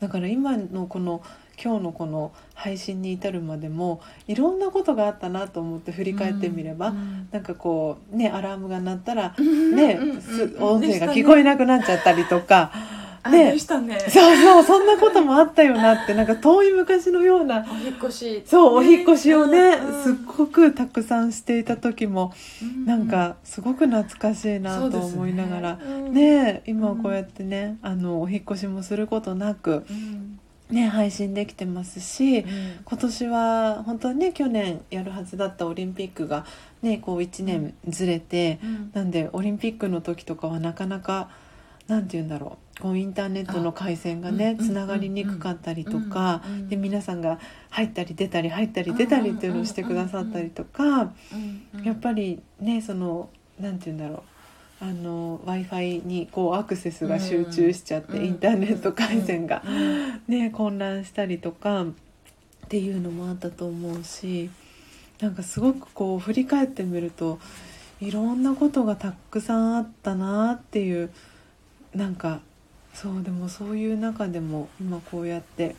[0.00, 1.22] だから今のこの
[1.62, 6.92] 今日のこの配信に至るまでもいろんなことがあったなと思って振り返ってみれば、
[7.30, 12.72] なんかこうねアラームが鳴ったらね、す音声が聞こえなくなっちゃったりとか、
[13.30, 13.52] ね。
[13.52, 13.98] でしたね。
[14.00, 17.66] そうそうそんなこともあったよなってなんか遠い昔のような。
[17.70, 18.42] お引っ越し。
[18.46, 20.02] そう、お引っ越しをね、うん。
[20.02, 22.32] すっごくたくさんしていた時も、
[22.84, 26.62] なんかすごく懐かしいなと思いながら、ね。
[26.66, 29.84] 今はこうやってね、あのお引っ越しもすることなく
[30.70, 32.44] ね配信できてますし、
[32.84, 36.46] 今年は本当はね去年やるはずだったオリンピックが
[36.82, 38.58] ねこう1年ずれて、
[38.92, 41.28] なんでオリンピックの時とかはなかなか
[41.86, 47.38] なんて言うんだろうこうインターネットの回線がねあつながりにくかったりとかで皆さんが
[47.70, 51.12] 入ったり出たり入ったり出たりっていうのをしてくださったりとか
[51.84, 54.22] やっぱりねそのなんて言うんだろう。
[54.80, 59.62] あの w i f i にこうアクセスが集中しちゃって、うんインターネット回線が、
[60.28, 61.86] ね、混乱したりとかっ
[62.68, 64.50] ていうのもあったと思うし
[65.20, 67.38] なんかすごくこう振り返ってみると
[68.00, 71.10] いろんなことがたくさんあったなっていう
[71.94, 72.40] なんか
[72.94, 75.74] そうでもそういう中でも今こうやって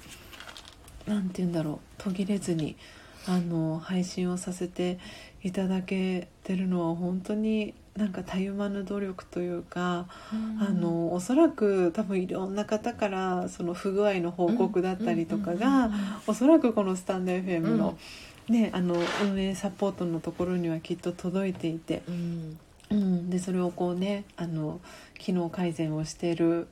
[1.08, 2.76] なんて言うんだろう途切れずに
[3.28, 5.00] あの配信をさせて
[5.42, 10.08] いただけてるのは本当になんかたゆまぬ努力というか、
[10.60, 15.92] あのおそらく多分いろんな方からその不具合の報告だったりとかが、
[16.28, 17.98] おそらくこのスタンド FM の,、
[18.50, 22.02] ね、あの運営サポートのところにはきっと届いていて、
[22.92, 24.82] うん、でそれをこうねあの
[25.18, 26.68] 機能改善をしている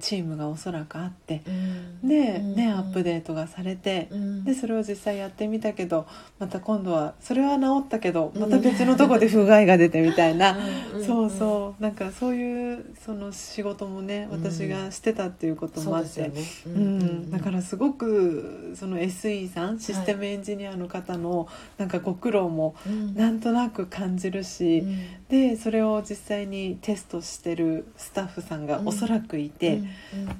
[0.00, 1.42] チームがおそらくあって
[2.02, 4.08] で、ね、アップデートがされて。
[4.44, 6.06] でそれを実際やってみたけど
[6.38, 10.56] また今度はそれは治ったけどまた別のとこで 不具合が出てみたいな、
[11.06, 11.82] そうそう。
[11.82, 16.30] なんかそういうその仕事もね私がしてたっていうこともあって、
[16.66, 22.74] うん、だからすごくその SE さんシステムエンジニアの方のなんかご苦労も
[23.14, 24.84] なんとなく感じるし、
[25.28, 29.80] でそれを実際にテストしてるスタッフさんがおそらくいて、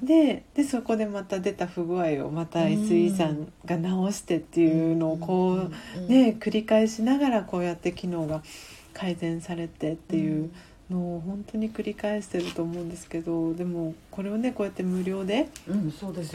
[0.03, 8.43] ででそこでまた出た不具合をまた SE さんが直してっていうのをこうね繰り返しながらこうやって機能が
[8.93, 10.51] 改善されてっていう
[10.91, 15.49] のを本当に繰り返してると思うんですけどでもこれをねこうやって無料で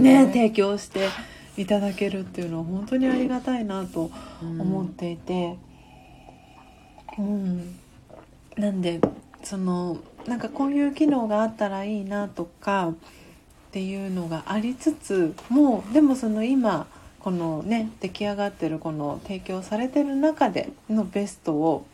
[0.03, 1.09] ね提供して
[1.57, 4.11] いただけるっていうのは本当にありがたいなと
[4.43, 5.57] 思っていて。
[7.19, 7.77] うん
[8.61, 9.01] なんで
[9.43, 9.97] その
[10.27, 12.95] なんかこういう機能があったらいいなとかっ
[13.73, 16.87] ていうのがありつつもうでもその今
[17.21, 21.87] このね出来上がってるこの提供されてる中でのベストを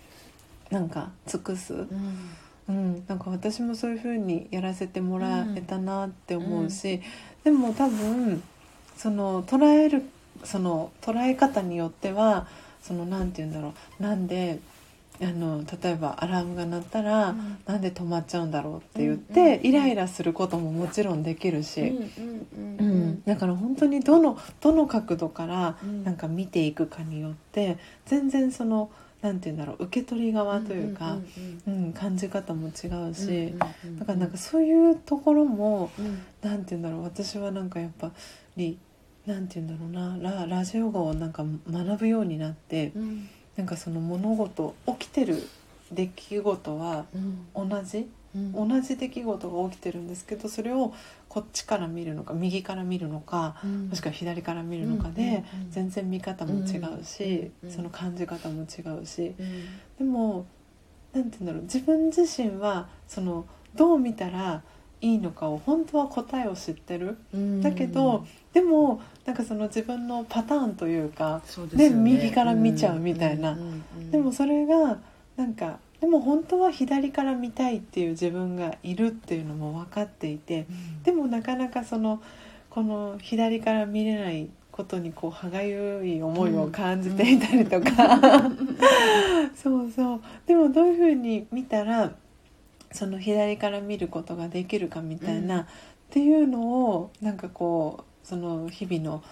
[0.70, 1.86] なんか尽くす、うん。
[2.68, 7.00] うん、なんか私もそういう風にやらせてもらえたなって思うし、
[7.44, 8.42] でも多分
[8.96, 10.02] その捉える
[10.42, 12.48] その捉え方によっては
[12.82, 14.02] そのなんて言うんだろう。
[14.02, 14.58] なんで
[15.22, 17.58] あの例えばアラームが鳴ったら、うん。
[17.66, 19.66] なんで止まっちゃうんだろうって言っうんて、うん。
[19.66, 21.92] イライラすることももちろんできるし、
[23.24, 26.04] だから本当にどのどの角度からうん。
[26.04, 28.90] なんか見ていくかによって全然その
[29.22, 31.18] なんて言うんだろう受け取り側というか、
[31.66, 33.54] うん感じ方も違うし、
[33.98, 36.22] だからなんかそういうところもうん。
[36.48, 38.12] なんて言うんだろう私はなんかやっぱ
[38.56, 38.78] り
[39.26, 45.42] なんて言うんだろうなララジオ語をなんか学ぶようになってうんなんかその物事起きてる
[45.92, 47.18] 出来事はう
[47.64, 48.08] ん同じ？
[48.34, 48.52] うん。
[48.52, 50.92] 同じ出来事が起きてるんですけどそれを
[51.28, 53.88] こっちから見るのか右から見るのかうん。
[53.88, 57.74] もしくは左から見るのかうんで全然見方も違うしうんうん。
[57.74, 59.34] その感じ方も違うし。
[59.38, 59.64] うん。
[59.98, 60.46] でも
[61.14, 64.62] なんて言うんだろう自分自身はそのどう見たら
[65.06, 67.16] いいのかを本当は答えを知ってる？
[67.32, 67.62] うん。
[67.62, 71.90] だけどでもなんかその自分のパターンというかでね。
[71.90, 73.56] で右から見ちゃうみたいな。
[74.10, 74.98] でもそれが
[75.36, 81.02] なんかでも本当は左から見たいっていう自分がいるっていうのも分かっていてうん。
[81.02, 82.22] でもなかなかその
[82.70, 88.20] この左から見れないことにこう歯がゆい思いを感じていたりとか、
[89.56, 90.20] そうそう。
[90.46, 92.12] でもどういうふうに見たら
[92.96, 95.66] その左から見ることができるかみたいな、うん
[96.06, 99.22] っていうのをなんかこうその日々の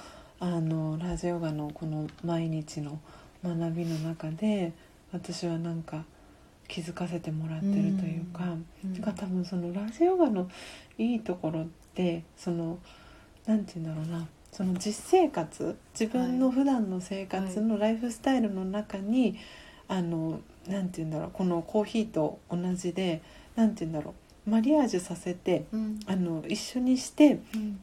[0.41, 2.99] あのラジオガのこの毎日の
[3.45, 4.73] 学びの中で
[5.13, 6.05] 私はなんか
[6.69, 8.45] 気づかせてもらってるというか。
[8.85, 10.49] うんてか多分そのラジオガの
[10.99, 12.79] いいところってその
[13.47, 19.39] なんて言うんだろうなその実生活自分の普段の生活のライフスタイルの中に、
[19.89, 23.23] あのなんて言うんだろうこのコーヒーと同じで
[23.57, 24.15] なんて言うんだろ
[24.47, 24.51] う。
[24.51, 26.01] マリアージュさせてうん。
[26.07, 27.81] あの一緒にしてうん。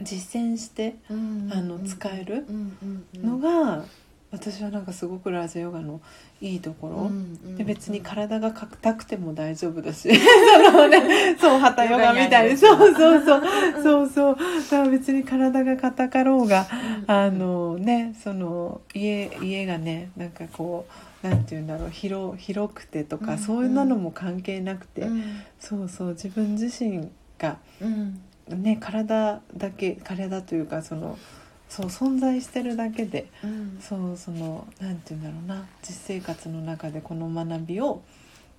[0.00, 1.50] 実践してうん。
[1.52, 2.76] あの使えるうん。
[2.82, 3.04] うん。
[3.14, 3.26] うん。
[3.26, 3.84] のが、
[4.30, 6.00] 私はなんかすごくラジオガの
[6.40, 6.96] いいところ。
[6.96, 7.38] うん。
[7.44, 7.56] うん。
[7.56, 10.10] で別に体が硬くても大丈夫だし。
[10.14, 12.56] そのねそう旗ヨガみたい。
[12.56, 13.42] そうそうそう。
[13.82, 14.36] そうそう。
[14.36, 16.66] だから別に体が硬かろうが
[17.06, 25.42] あのねその家家がねなんかこうなんていうんだろう広広くてとか、うんそういうのも関係なくて、うん。
[25.58, 27.08] そうそう自分自身
[27.38, 28.20] がうん。
[28.48, 31.16] ね体だけ体というかその
[31.68, 33.78] そう存在してるだけでうん。
[33.80, 38.02] そうそのなんて言うんだろうな実生活の中でこの学びを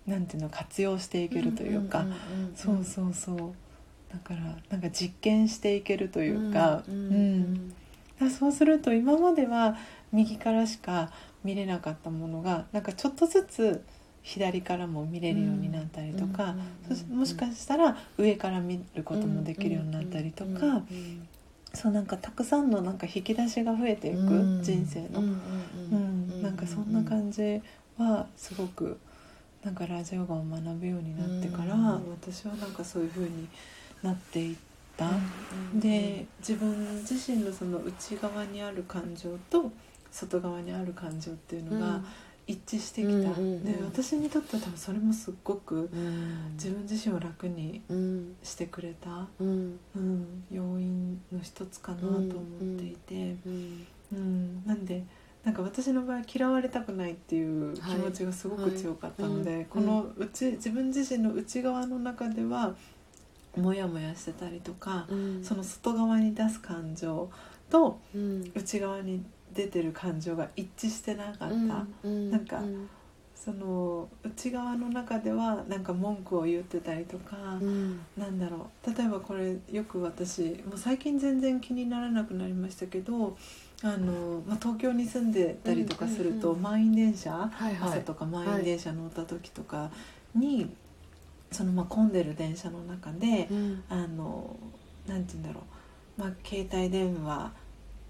[0.08, 2.16] なんていうの活用していけるというか、んんん
[2.56, 3.54] そうそうそう。
[4.12, 7.74] だからなんか実験していけるというか、うん
[8.22, 9.76] うんそうすると今までは
[10.14, 11.12] 右からしか
[11.44, 13.84] 見れなかったものがなんかちょっとずつ
[14.22, 16.56] 左からも見れるようになったりとか、
[17.12, 20.82] もしかしたら上から見ることもできるようになったりとか、
[21.74, 25.24] そうなんかたくさんのなんか引き出しが増えていく、人生の、う
[25.96, 27.62] んなんかそんな感じ
[27.98, 28.98] はすごく
[29.64, 32.12] なんかラジオガを学ぶようになってから、うん。
[32.12, 33.48] 私はなんかそういう風に
[34.02, 34.56] なっていっ
[34.98, 35.10] た、
[35.76, 39.72] じで自分自身のその内側にある感情と
[40.14, 42.02] 外側にある感情っていうのが
[42.46, 46.54] 一致してきた、で私にとっては多分それもすっごくうん。
[46.54, 48.36] 自分自身を楽にうん。
[48.44, 49.80] してくれた、うん。
[49.96, 52.24] うん、要因の一つかなと思っ
[52.78, 53.36] ていて。
[53.46, 55.04] うんうん、なんで
[55.44, 62.76] なんか私の場合嫌われたくないっていう気持ちがすごく強かったので、このうち自分自身の内側の中では
[63.58, 65.44] モヤモヤしてたりとか、うん。
[65.44, 67.30] その外側に出す感情
[67.70, 68.52] とうん。
[68.56, 69.24] 内側に
[69.54, 72.62] 出てる感情が一致してなかった、うんなんか
[73.44, 78.00] その内側の中ではなんか文句を言ってたりとか、うん。
[78.18, 78.98] なんだろう。
[78.98, 83.36] 例えばこれよく私もう最近全然気にならなくなりましたけど
[83.84, 87.90] あの、まあ、東京に住んでたりとかすると、うんうんうん満員電車、はいはい。
[87.90, 89.92] 朝とか満員電車乗った時とか
[90.34, 90.74] に、
[91.52, 93.84] そのまあ混んでる電車の中で、うん。
[93.90, 94.56] あの
[95.06, 95.64] なんて言うんだろ
[96.18, 97.52] う、まあ、携帯電話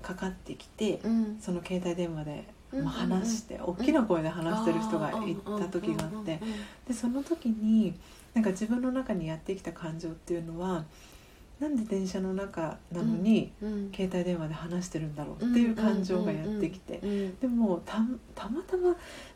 [0.03, 1.39] かかってきて、うん。
[1.41, 6.39] その携帯電話で、うんまあ、話して、大きな声で話してる人がいた時があって。
[6.87, 7.95] でその時に
[8.33, 10.85] なんか自分の中にやってきた感情っていうのは
[11.59, 17.39] なんで電車の中なのにうん携帯電話で話してるんだろうっていう感情がやってきてうん。
[17.39, 17.97] でもた
[18.35, 18.95] たまたま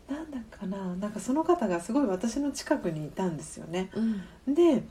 [0.09, 3.91] なんだかななんかその方がすごい私の近くにいたんですよね。
[3.93, 4.53] うん。
[4.53, 4.83] で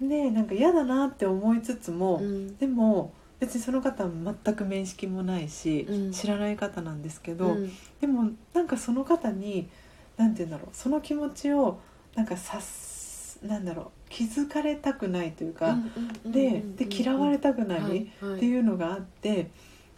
[0.00, 2.56] でなんか嫌だなって思いつつも、うん。
[2.56, 3.12] でも
[3.44, 4.10] 別にその方は
[4.44, 6.12] 全く面識もないし、うん。
[6.12, 7.72] 知らない方なんですけど、うん。
[8.00, 9.68] でもなんかその方に
[10.16, 11.78] 何て言うんだろうその気持ちを
[12.14, 15.76] なんかさすなんだろう気づかれたくないというか、
[16.24, 19.50] でで嫌われたくないってういうのがあって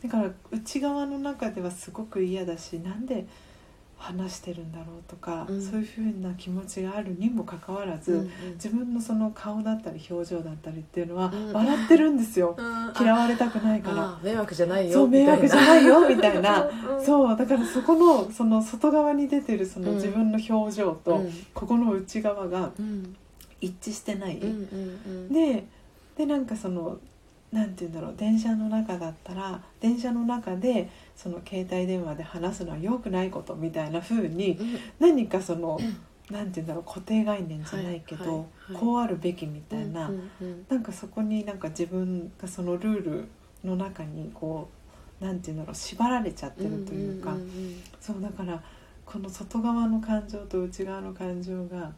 [0.02, 3.26] だから内側の中ではすごく嫌だしなんで
[3.98, 5.62] 話してるんだろうとか、うん。
[5.62, 11.52] そういうふうな気持ちがあるにもかかわらず、自分のその顔だったり表情だったりっていうのはうん。
[11.52, 12.56] 笑ってるんですよ、
[13.00, 14.18] 嫌わわれたくないから。
[14.22, 16.60] 迷惑じゃないよそう迷惑じゃないよみたいな。
[16.68, 16.70] う
[17.04, 19.96] そうだからそこのその外側に出てるそのうん。
[19.96, 21.30] 自分の表情と、うん。
[21.54, 23.16] ここの内側がうん。
[23.60, 25.32] 一致してない、うんうん。
[25.32, 25.66] で
[26.16, 26.98] でなんかその
[27.52, 34.78] なんて言うんだろう電車の中だったら電車の中でその携帯電話で話すのは良くないことみたいな風にうん。
[34.98, 35.78] 何かその
[36.30, 40.10] なんて言うんだろう固定概念じゃないけど、こうあるべきみたいな、
[40.68, 43.28] なんかそこになんか自分がそのルール
[43.64, 44.68] の中にこ
[45.20, 47.36] うなんて言うんだろう縛られちゃってるというか、
[48.00, 48.60] そうだから
[49.04, 51.92] この外側の感情と内側の感情が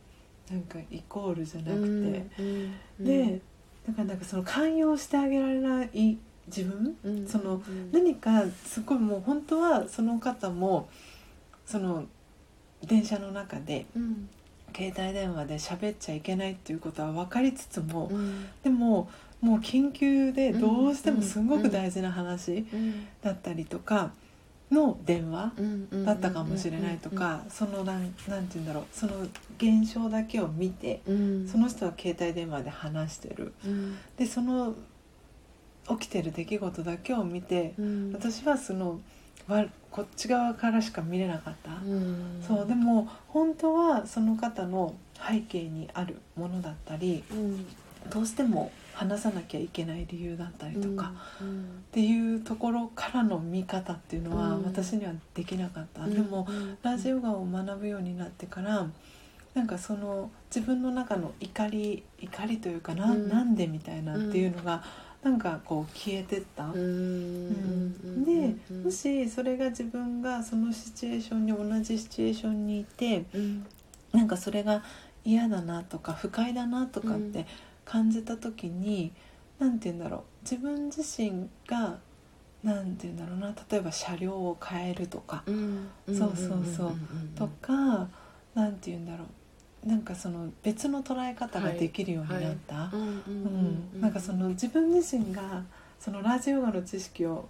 [0.50, 2.62] なんかイコールじゃなくて、
[3.00, 3.40] で
[3.86, 6.96] だからなんかその寛容してあげられない自分？
[7.04, 7.26] うん。
[7.26, 7.92] そのうん。
[7.92, 10.88] 何かすごいもう本当はその方も
[11.66, 12.04] その
[12.86, 14.28] 電車の中でうん。
[14.76, 18.46] 携帯電話で喋っちゃいけないっていうことは分かりつつも、うん。
[18.62, 19.08] でも
[19.40, 23.06] もう緊急でどうしてもすごく大事な話うん。
[23.22, 24.12] だったりとか
[24.70, 26.04] の電話うん。
[26.04, 29.26] だったかもしれないとかそのなんなんて言うんだろうその
[29.56, 31.48] 現象だけを見てうん。
[31.48, 33.54] その人は携帯電話で話してる。
[33.64, 33.96] うん。
[34.18, 34.74] でその
[35.90, 38.12] 起きてる出来事だけを見てうん。
[38.12, 39.00] 私はその
[39.46, 42.42] わこっち側からしか見れなかった、うん。
[42.46, 44.94] そうでも本当はその方の
[45.26, 47.66] 背景にあるものだったりうん。
[48.10, 51.60] どうしても話さなきゃいけない理由だったりとか、うん。
[51.60, 54.64] っていうところからの見方っていうのはうん。
[54.64, 56.14] 私にはできなかった、うん。
[56.14, 56.78] でもうん。
[56.82, 58.86] ラジオガを学ぶようになってから
[59.54, 63.28] なんかその自分の中の怒り怒りというかな,、うん。
[63.28, 64.82] なんでみたいなっていうのが
[65.22, 67.94] なんかこう消えてった、うん。
[68.16, 68.24] うん。
[68.24, 68.54] で
[68.84, 73.66] もしそれが自分がそのシチュエーションに同じシチュエーションにいてうん。
[74.12, 74.82] なんかそれが
[75.24, 77.46] 嫌だなとか不快だなとかっうんて
[77.84, 79.12] 感じた時に
[79.58, 80.22] 何て言うんだろう。
[80.42, 81.98] 自分自身が
[82.62, 83.54] 何て言うんだろうな。
[83.70, 85.88] 例えば車両を変えるとか、うん。
[86.06, 86.96] そうそうそう。
[87.34, 88.08] とか
[88.54, 89.26] 何て言うんだろう
[89.84, 93.12] なんかその別の捉え方ができるようになった、うんうん
[93.94, 95.62] うん、なんかその自分自身が
[95.98, 97.48] そのラジオガの知識を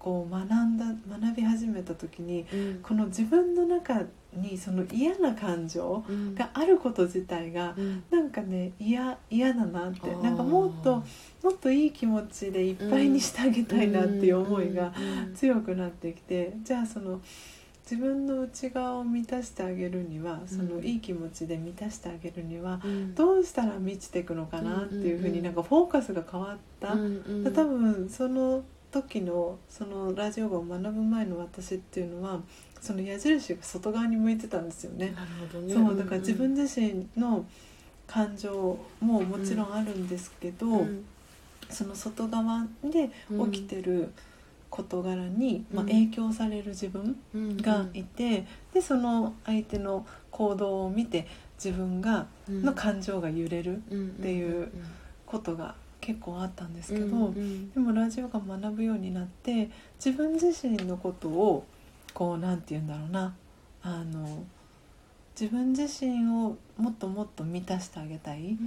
[0.00, 0.86] こう学んだ
[1.18, 2.80] 学び始めた時にうん。
[2.82, 4.02] この自分の中
[4.32, 6.34] にその嫌な感情うん。
[6.34, 8.02] があること自体がうん。
[8.10, 11.04] なんかね嫌嫌だなってなんかもっと
[11.42, 14.92] もっといい気持ちでいっぱいにしてあげたいなっていう思いが
[15.26, 15.34] うん。
[15.34, 17.20] 強くなってきてじゃあその
[17.90, 23.14] 自分の内側を満たしてあげるにはそのうんいい気持ちで満たしてあげるにはうん。
[23.16, 26.92] どうしたら満ちていくのかなっていうふうになんかフォーカスが変わった。
[26.92, 28.62] うんうん多分その
[28.92, 32.40] 時のそのラジオを学ぶ前の私っていうのは
[32.80, 35.14] その矢印が外側に向いてたんですよね。
[35.60, 35.74] ね。
[35.74, 37.44] そうだから自分自身の
[38.06, 41.04] 感情ももちろんあるんですけど、うん。
[41.68, 43.10] その外側で
[43.52, 44.12] 起きてる
[44.70, 45.88] 事柄に、まあ、うん。
[45.88, 51.26] 影響される自分うんがいて、でその相手の行動を見て
[51.62, 52.62] 自分がうん。
[52.62, 54.70] の感情が揺れるうんっていう
[55.26, 57.70] ことが結構あったんですけど、うんうん。
[57.72, 59.70] でもラジオが学ぶようになって
[60.04, 61.66] 自分自身のことを
[62.14, 63.34] こうなんて言うんだろうな
[63.82, 64.44] あの
[65.38, 68.58] 自分自身をもっともっと満たしてあげたい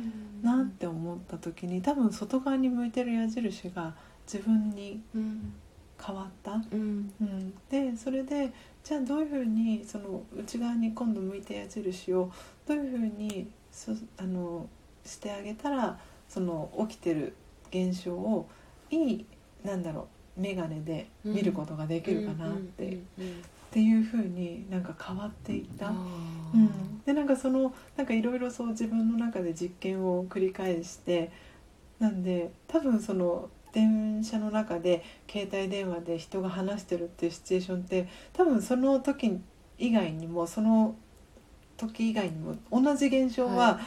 [0.42, 3.94] なって思った時に多分外側に向いてる矢印が
[4.26, 5.54] 自分にうん
[6.06, 6.54] 変わった？
[6.54, 8.52] うんうん、でそれで
[8.84, 12.32] じゃあどういうふうにその内側に今度向いた矢印を
[12.68, 14.68] どういうふうにそあの
[15.06, 15.98] してあげたら
[16.28, 17.34] その起きてる
[17.70, 18.48] 現象を
[18.90, 19.26] いい
[19.64, 25.90] なんだろう眼鏡で見ることができるかなって,、っうんうんていうふうになんか変わっていった？
[25.90, 25.94] う
[26.58, 31.32] ん、でなんかそのなんかいろいろそう自分の中で実験を繰り返して
[32.00, 39.40] なんで多分その電車の中で携帯電話で人が話してるっていうシチュエーションって多分その時
[39.78, 40.96] 以外にもその
[41.76, 43.80] 時以外にも同じ現象はは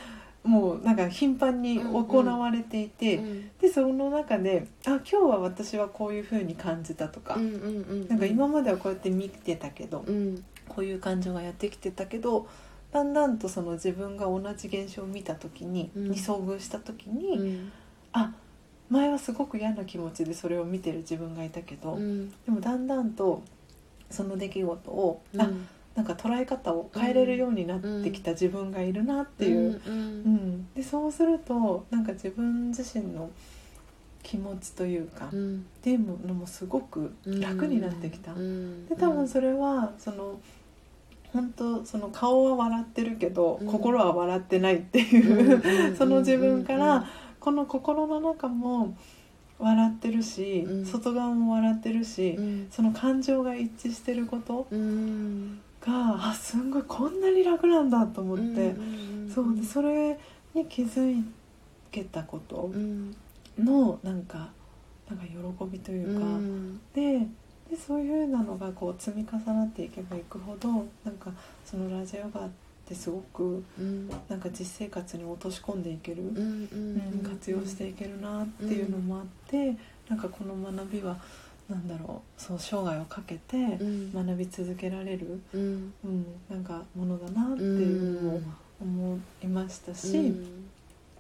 [0.47, 8.09] もうなんか頻繁に行われていて、うんでその中であ今日は私はこういうふうに感じたとか、うんうんうん。
[8.09, 10.45] なんか今まではこうやって見てたけど、うん。
[10.69, 12.49] こういう感情がやってきてたけど
[12.93, 16.11] だんだんとその自分が同じ現象を見た時に、うん。
[16.11, 17.73] に遭遇した時に、うん。
[18.13, 18.33] あ
[18.91, 22.31] 前はすごく嫌な気持ちでそれを見てる自分がいたけど、うん。
[22.31, 23.43] でもだんだんと
[24.11, 25.41] その出来事を、うん。
[25.41, 25.51] あ
[25.97, 30.69] なんか捉え方を変えれるようになってきた自分がいるなっていう、うんうん。
[30.75, 33.31] でそうするとなんか自分自身の
[34.23, 35.67] 気持ちというか、っうん。
[35.83, 38.33] ていうのもすごく楽になってきた。
[38.33, 38.87] うん。
[38.87, 40.39] で多分それはその
[41.33, 43.67] 本当その顔は笑ってるけど、うん。
[43.67, 47.05] 心は笑ってないっていう、うん その自分から、うん
[47.47, 48.97] この心の中も
[49.61, 50.85] 笑ってるし、うん。
[50.85, 52.67] 外側も笑ってるし、うん。
[52.73, 55.61] その感情が一致してることうん。
[55.81, 60.19] があすんごいこんなに楽なんだと思って、うんそうでそれ
[60.55, 61.23] に気づ
[61.93, 63.15] けたことうん。
[63.57, 64.49] のなんか
[65.09, 66.81] なんか喜びというか、うん。
[66.93, 67.21] で
[67.71, 70.69] でそういうなのがこう積み重なっていけばいくほど
[71.05, 71.31] なんか
[71.65, 74.09] そのラジオガってすごくうん。
[74.29, 79.77] なんか実生活に落とし込んでいける、うんうん活用していけるなっていうのもあって、
[80.09, 81.17] なんかこの学びは
[81.69, 84.13] なんだろうそう生涯をかけてうん。
[84.13, 85.93] 学び続けられる、うん。
[86.05, 88.41] うん、なんかものだなっていうのも
[88.81, 90.33] 思いましたし、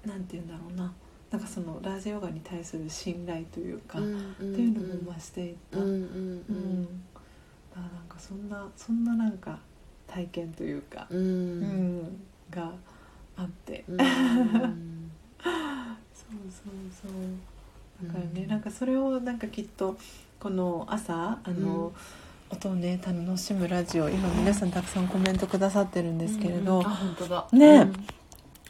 [0.04, 0.92] なんて言うんだろうな。
[1.30, 5.78] なんかそのラジオガに対する信頼というか、っっていうのも増していった。
[5.78, 6.84] うんうんうん。
[6.84, 6.94] だか
[7.76, 9.58] らなんかそんなそんななんか
[10.06, 11.18] 体験というか、うん。
[11.18, 12.70] うんが
[13.36, 13.98] あって、うん。
[13.98, 14.08] そう
[16.50, 18.06] そうそう。
[18.06, 18.48] だからね、うん。
[18.48, 19.96] なんかそれをなんかきっと
[20.38, 21.92] この朝あの、
[22.50, 27.46] 音をね楽しむラジオ今皆さんたくさんコメントくださってるんですけれど、あ本当だ。
[27.52, 27.90] ね。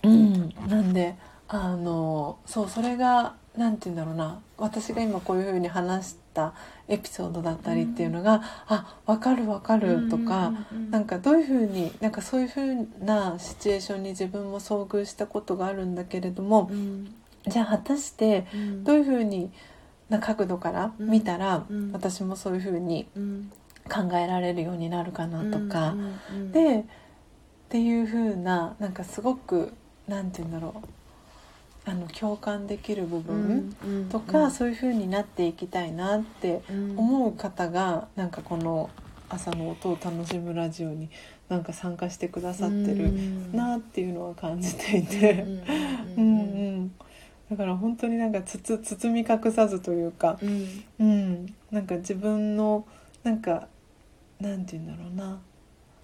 [0.03, 1.17] うん、なんで
[1.49, 4.41] あのそうそれがなんて言うんだろうな。
[4.59, 6.55] 私が今こういうふうに話した
[6.89, 10.53] エピソードだったりっていうのが、あ分かる分かるとか、
[10.91, 17.15] なんかどういうふうになんかそういうふうなシチュエーションに自分も遭遇したことがあるんだけれども、うん。
[17.47, 18.85] じゃあ果たしてうん。
[18.85, 19.51] どういうふうに
[20.09, 21.93] な角度から見たら、うん。
[21.93, 23.51] 私もそういうふうにうん。
[23.89, 25.91] 考えられるようになるかなとか。
[25.91, 26.01] うん
[26.33, 26.85] うんで
[27.67, 29.73] っていう風ななんかすごく
[30.07, 30.89] なんて言うんだろう
[31.89, 36.99] あの共感できる部分うんとか、そういう風になっていきたいなってうん。
[36.99, 38.91] 思う方がなんかこの
[39.29, 41.09] 朝の音を楽しむラジオに
[41.49, 43.13] なんか参加してくださってる
[43.53, 45.45] なっていうのは感じていて、
[46.19, 46.43] うんう
[46.81, 46.93] ん、
[47.49, 50.85] だから本当になんかつつ包み隠さずというか、うん。
[50.99, 52.85] うん、なんか自分の
[53.23, 53.69] なんか
[54.41, 55.41] なんて言うんだろうな。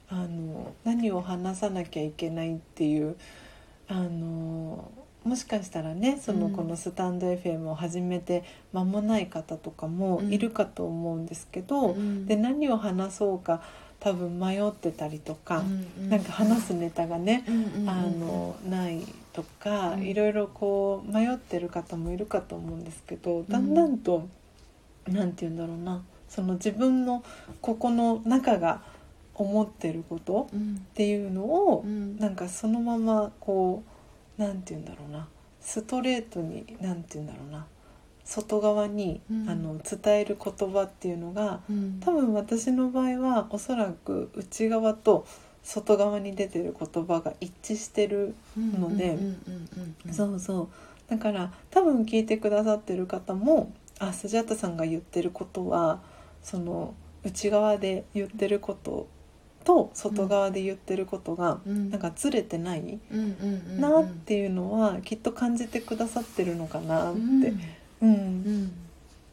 [0.08, 3.16] あの何を話さなきゃいけないっていう
[3.88, 4.92] あの
[5.24, 12.26] もしかしたらねそのうんこのスタンド FM を始めて間もない方とかもいるかと思うんですけど、うん。
[12.26, 13.62] で何を話そうか
[14.00, 19.00] 多分迷ってたりとか、うんなんか話すネタがね、うんうんあのない
[19.32, 20.02] とか、うん。
[20.02, 24.28] いろいろこう迷ってる方もいるかと思うんですけどだんだんと、
[25.06, 27.22] なんて言うんだろうなその自分の
[27.60, 28.82] ここの中が
[29.34, 30.76] 思ってることうん。
[30.80, 32.18] っていうのを、うん。
[32.18, 33.91] なんかそのままこう
[34.36, 35.28] なんて言うんだろうな。
[35.60, 37.66] ストレートになんて言うんだろうな。
[38.24, 39.48] 外側に、うん。
[39.48, 42.00] あの伝える言葉っていうのがうん。
[42.00, 45.26] 多分私の場合はおそらく内側と
[45.62, 49.18] 外側に出てる言葉が一致してるので。
[50.10, 50.68] そうそう。
[51.08, 56.00] だから多分聞いてくださってる方もあスジャタさんが言ってることは
[56.42, 59.08] その内側で言ってること
[59.64, 61.90] と外側で言ってることがうん。
[61.90, 62.98] なんかずれてない
[63.78, 67.20] なっていうのはきっと感じてくださってるのかなって。
[68.00, 68.08] うん。
[68.08, 68.72] うん。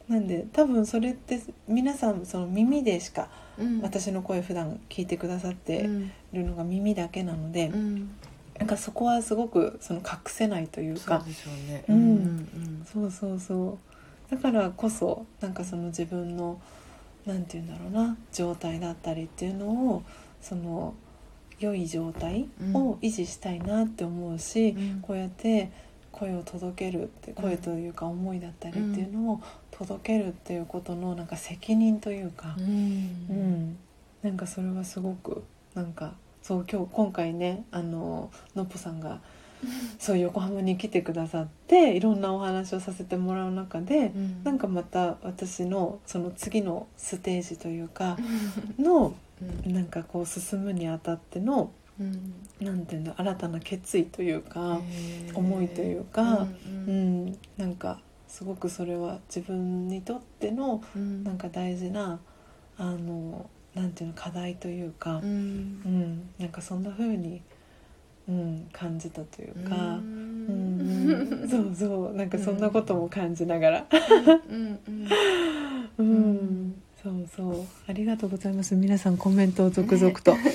[0.08, 3.28] なんで多分それって皆さんその耳でしか
[3.58, 3.80] うん。
[3.80, 8.10] 私の声普段聞いてくださってうんるのが耳だけなので、うん。
[8.58, 11.24] なんかそこはすごくその隠せないというか。
[12.92, 13.78] そうそうそ
[14.30, 14.30] う。
[14.30, 16.60] だからこそなんかその自分の
[17.30, 20.02] なんて言うんだろうな状態だったりっていうのを
[20.40, 20.94] その
[21.60, 25.00] 良い状態を維持したいなって思うし、うん。
[25.02, 25.70] こうやって
[26.10, 32.56] 声を届けるって声というか思いだったりっていうのを届けるっていうことのなんか責任というか。
[32.58, 32.64] う、ん。
[32.64, 33.76] うん。
[34.22, 39.20] なんかそれはすごくなんかそう今日今回ねあののっぽさんが
[39.98, 44.44] そう横浜に来てくださっていろんなお話をさせてもらう中で、うん。
[44.44, 48.18] なんかまた私のその次のステージというか
[48.78, 49.14] の
[49.64, 49.72] うん。
[49.72, 52.48] なんかこう進むにあたってのうん。
[52.60, 54.82] なんていうんだ新たな決意というか、
[55.34, 56.46] 思いというかうんう
[56.86, 57.26] うん。
[57.28, 61.24] ん、なんかすごくそれは自分にとってのうん。
[61.24, 62.20] なんか大事な
[62.76, 65.30] あのなんていうの課題というか、ううん
[65.88, 66.30] ん。
[66.38, 67.42] なんかそんな風に、
[68.30, 69.74] うん、感じたというか。
[69.76, 69.82] うう
[70.52, 71.44] ん。
[71.44, 73.86] ん、そうそうなんかそんなことも感じながら、
[75.98, 77.64] うんそうそう。
[77.88, 78.74] ありがとうございます。
[78.76, 80.36] 皆さんコメントを続々と。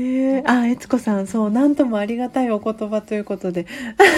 [0.00, 3.66] ねえあ悦子さんそう何ともありがたいお言葉ということで。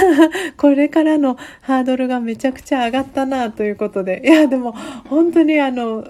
[0.56, 4.22] これからのハードルがめちゃくちゃ上がったなということで。
[4.24, 4.72] いやでも
[5.08, 6.04] 本当にあの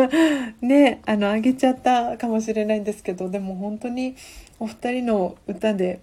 [0.62, 4.14] ねあの上げちゃったかもしれないんですけどでも本当に
[4.58, 6.00] お二人の歌で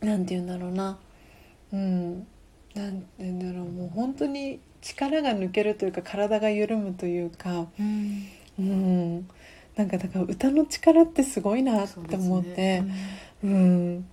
[0.00, 0.98] なんて言うんだろうな。
[1.72, 2.26] うん。
[2.74, 3.68] なんて言うんだろう。
[3.70, 7.66] もう本当に力が抜けるというか体が緩むというか。
[7.78, 8.28] うん。
[8.58, 9.28] うん
[9.76, 12.82] なんかだから歌の力ってすごいなって思って
[13.44, 13.94] う,、ん。
[13.94, 14.04] なん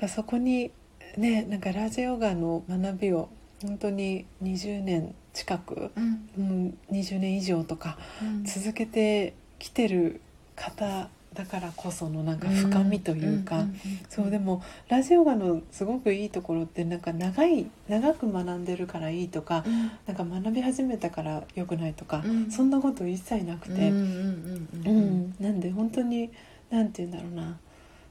[0.00, 0.70] かそこに
[1.16, 3.28] ねなんかラジオヨガの学びを
[3.62, 6.28] 本当に20年近く、うん。
[6.38, 8.44] うん、20年以上とかうん。
[8.44, 10.20] 続けてきてる
[10.54, 19.90] 方だからこそのなんか深みというか、んんんそうでもラジオガのすごくいいところってなんか長い長く学んでるからいいとかうん。
[20.06, 22.50] なんか学び始めたから良くないとか、うん。
[22.50, 26.30] そんなこと一切なくて、なんで本当に
[26.70, 27.58] なんて言うんだろうな。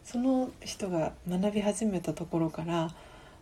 [0.04, 2.94] その人が学び始めたところから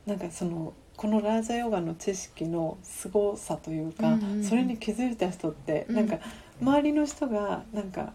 [0.06, 4.44] なんかそのこのラージャヨガの知識の凄さというか、うんうんうん。
[4.44, 5.96] それに気づいた人って、うん。
[5.96, 6.20] なんか
[6.62, 8.14] 周りの人がなんか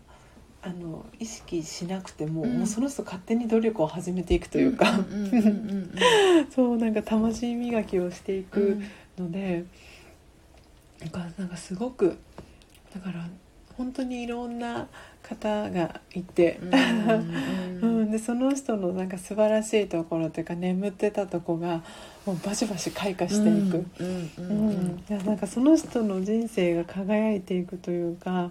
[0.60, 2.58] あの意識しなくても,、うん。
[2.58, 4.86] もうその人勝手に努力を始めていくというか、
[6.54, 8.44] そうなんか魂磨きをしていうん。
[8.44, 8.82] く
[9.18, 9.64] ので、
[11.00, 12.18] なんかなんかすごく
[12.94, 13.28] だから
[13.76, 14.88] 本当にいろんな
[15.22, 21.84] 方がいて、うんうん、 でその人のなんか素晴らしいところというか眠ってたとこが
[22.26, 28.50] もうバシバシ開花していく、うんなんかその人の人生が輝いていくというか、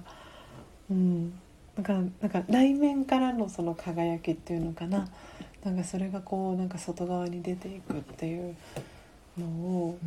[0.90, 1.34] うん、
[1.78, 5.08] なんかなんか内面からのその輝きっていうのかな。
[5.64, 8.56] なんかそれがこうなんか外側に出ていくっていう
[9.38, 9.98] のを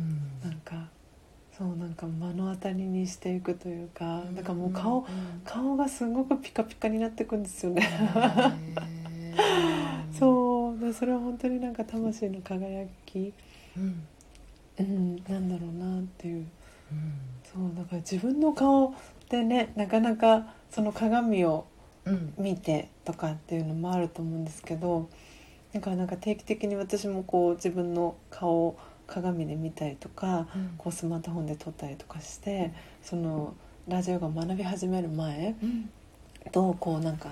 [0.43, 0.87] なんか
[1.57, 5.05] そうなんか目の当たりにしていくというかだからもう顔
[5.45, 7.87] 顔がすごくピカピカになっていくんですよね。
[10.17, 10.79] そう。
[10.79, 13.33] でそれは本当になんか魂の輝き、
[13.77, 14.07] うん。
[14.79, 16.45] うん、なんだろうなっていう。
[17.43, 17.71] そう。
[17.77, 18.93] だから自分の顔っ
[19.29, 21.65] てねなかなかその鏡を
[22.03, 22.33] うん。
[22.37, 25.07] 見てとかっていうのもあると思うんですけど
[25.71, 30.47] だからなんか定期的に私もこう自分の顔を鏡で見たりとか
[30.79, 33.53] こうスマートフォンで撮ったりとかしてその
[33.87, 35.89] ラジオが学び始める前うん。
[36.51, 37.29] とこうなんか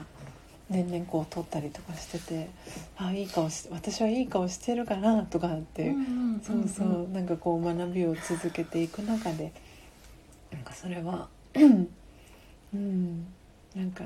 [0.69, 2.49] 年々こう撮ったりとかしてて
[2.95, 5.95] あいい顔し私はいい顔してるかなとかって、
[6.43, 9.51] そうそうなんかこう学びを続けていく中で
[10.51, 11.27] なんかそれは
[12.73, 13.25] うん。
[13.75, 14.03] なんか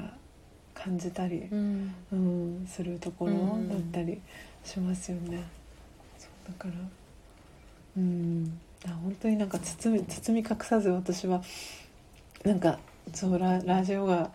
[0.74, 1.94] 感じたり、うん。
[2.12, 3.34] うん、するところ
[3.70, 4.20] だったり
[4.64, 5.44] しますよね。
[6.18, 6.74] そうだから
[7.98, 8.60] うん。
[8.86, 11.42] あ本当になんか包み包み隠さず私は
[12.44, 12.80] なんか
[13.14, 14.32] そうララジオが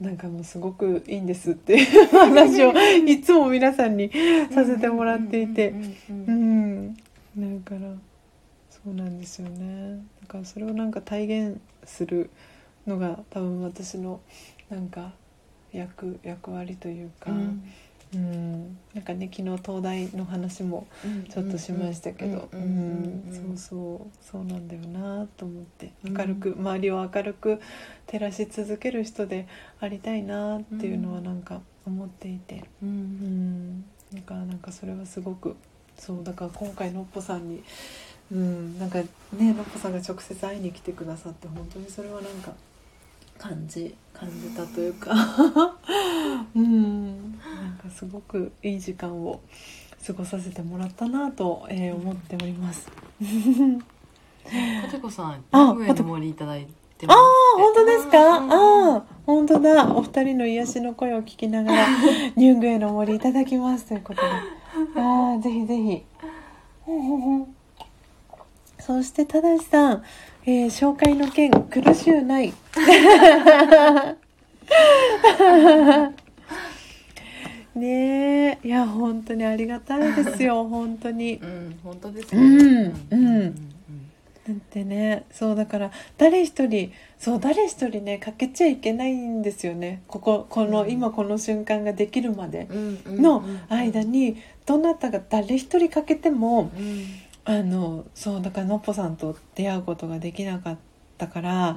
[0.00, 2.72] なんかもうすごくいいんですっていう 話を
[3.06, 4.10] いつも皆さんに
[4.50, 5.74] させてもらっていて。
[6.08, 6.96] うん
[7.36, 7.80] だから
[8.70, 10.02] そうなんですよね。
[10.22, 12.30] だからそれをなんか体現する
[12.86, 14.20] のが多分私の
[14.68, 15.12] なんか
[15.72, 18.78] 役役割というか、うん。
[18.92, 20.86] なんかね昨日東大の話も
[21.32, 23.22] ちょっとしましたけど、うん。
[23.30, 24.24] そうそう。
[24.24, 25.92] そうなんだよなと思って。
[26.04, 27.60] 明るく、周りを明るく
[28.06, 29.46] 照らし続ける人で
[29.80, 32.90] ありたいなっていうのはなんか思っていて、ううん。
[32.90, 35.56] ん、だからなんかそれはすごく
[35.96, 37.62] そうだから今回のっぽさんに、
[38.32, 38.98] うん、なんか
[39.32, 42.54] ねのっぽさんが直接会いに来てくださって本当にそれはなんか
[43.40, 45.10] 感じ感じたというか。
[46.54, 47.06] うん。
[47.32, 49.40] なんかすごくいい時間を
[50.06, 52.90] 過ごさせてもらったなと、えー思っております。
[54.82, 56.66] ポテコさんあ名古屋の森いただい
[56.98, 57.16] てああ
[57.56, 58.18] 本当ですか？
[58.38, 58.52] うん。
[58.52, 59.86] ああ本当だ。
[59.94, 61.86] お二人の癒しの声を聞きながら
[62.36, 64.28] ニュングへの森いただきますということで。
[65.00, 66.02] ああぜひぜひ。
[66.82, 67.54] ほんほんほん
[68.78, 70.02] そしてただしさん、
[70.46, 72.52] えー紹介の件苦しゅうない。
[77.74, 81.34] ねえいや本当にありがたいですよ 本当に。
[81.36, 83.54] うん本当ですうんねうん
[84.48, 90.02] だってねそうだから誰一人そう誰一人ね欠けちゃいけないんですよね。
[90.08, 90.90] こここの、うん。
[90.90, 93.22] 今この瞬間ができるまでうん。
[93.22, 94.36] の間に
[94.66, 97.04] どなたが誰一人欠けてもうん
[97.44, 100.78] あのそうだからのっぽさんと出会うことができなかっ
[101.18, 101.76] たから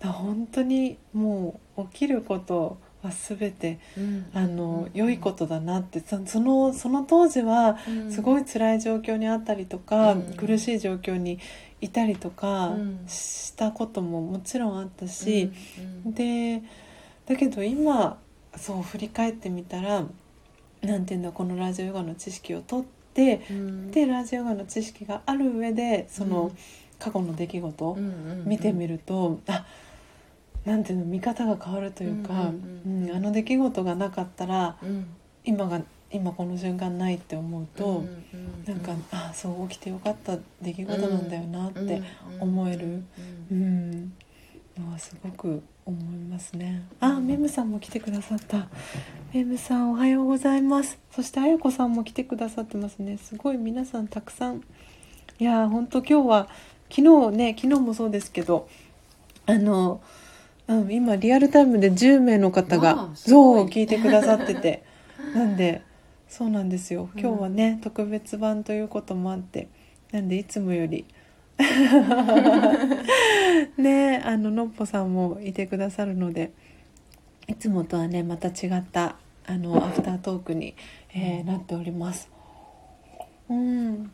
[0.00, 4.26] だ本当にもう起きることは全てうん。
[4.34, 7.76] あの良いことだなってそそのその当時は
[8.10, 10.22] すごいい辛い状況にあったりとか、うん。
[10.36, 11.38] 苦しい状況に
[11.80, 13.04] いたりとかうん。
[13.06, 15.52] したことももちろんあったし、
[16.04, 16.14] うん。
[16.14, 16.62] で
[17.26, 18.18] だけど今
[18.56, 20.04] そう振り返ってみたら
[20.82, 22.93] なんていうんだこのラジオヨガの知識を取って
[23.50, 23.90] うん。
[23.90, 26.58] でラジオヨガの知識がある上でその、うん。
[26.98, 28.10] 過去の出来事をうんう
[28.44, 29.66] ん見てみると、あ
[30.64, 33.16] なんていうの見方が変わるというか、うんうんうんうん。
[33.16, 35.06] あの出来事がなかったらうん。
[35.44, 41.84] 今が今この瞬間ないって思うと、うんうんなんかあそう起きてよかった出来事なんだよなってう
[42.38, 43.02] ん思えるうん
[43.50, 44.12] うん、
[44.78, 46.82] のはすごく思いますね。
[47.00, 48.68] あ、メムさんも来てくださった。
[49.32, 50.98] メムさんおはようございます。
[51.10, 53.18] そしてあやこさんも来てくださってますね。
[53.18, 54.62] すごい皆さんたくさん。
[55.38, 56.48] いやー本当今日は
[56.88, 58.68] 昨日ね昨日もそうですけど
[59.46, 60.00] あの、
[60.68, 64.84] うん、今リアルタイムで10名の方わがそう聞いてくださってて
[65.34, 65.82] なんで
[66.28, 69.68] そうなんですよ今日はね、特別版ということもあって
[70.12, 71.04] なんでいつもより
[73.78, 76.52] ねあののっぽさんもいてくださるので
[77.46, 79.16] いつもとはねまた違った
[79.46, 80.74] あのアフタートークに、
[81.14, 82.30] えーなっております。
[83.48, 84.10] うん。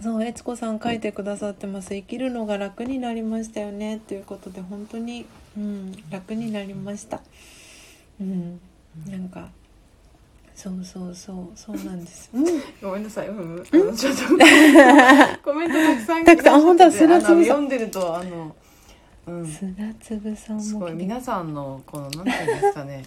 [0.00, 1.94] そう悦子さん書いてくださってます。
[1.94, 4.00] 生きるのが楽になりましたよね。
[4.06, 5.26] ということで本当に、
[5.56, 7.20] うん、楽になりました。
[8.20, 8.60] うん。
[9.06, 9.50] なんか
[10.60, 12.28] そうそうそうそうなんです。
[12.34, 12.44] うん。
[12.82, 14.22] ごめんなさい、うん、うん、あのちょっと
[15.42, 17.32] コメントたくさんたくさんあ本当だ来てて砂粒さん。
[17.32, 18.56] あの読んでるとあの、
[19.26, 20.92] うん、す砂粒さんも来てごい。
[20.92, 23.04] 皆さんのこのなんていうんですかね。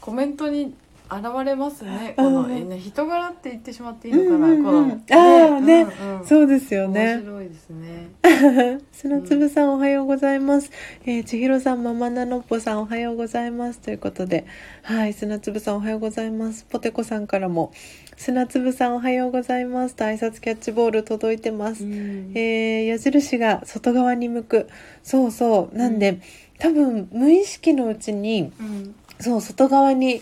[0.00, 0.74] コメントに
[1.10, 8.08] 現れますねこの、ね人柄って言ってしまっていいのかな、うんうんうんこのあーねうんうんそうですよね面白いですね
[8.92, 10.70] 砂粒さんおはようございます。
[11.04, 13.78] えー、千尋さん、ママナノッポさんおはようございます。
[13.78, 14.46] ということで、
[14.82, 16.64] はい、砂粒さんおはようございます。
[16.64, 17.72] ポテコさんからも、
[18.16, 19.94] 砂粒さんおはようございます。
[19.94, 21.84] と挨拶キャッチボール届いてます。
[21.84, 24.68] うんえー矢印が外側に向く。
[25.02, 25.76] そうそう。
[25.76, 26.20] なんで、
[26.58, 30.20] 多分無意識のうちに、うんそう、外側に、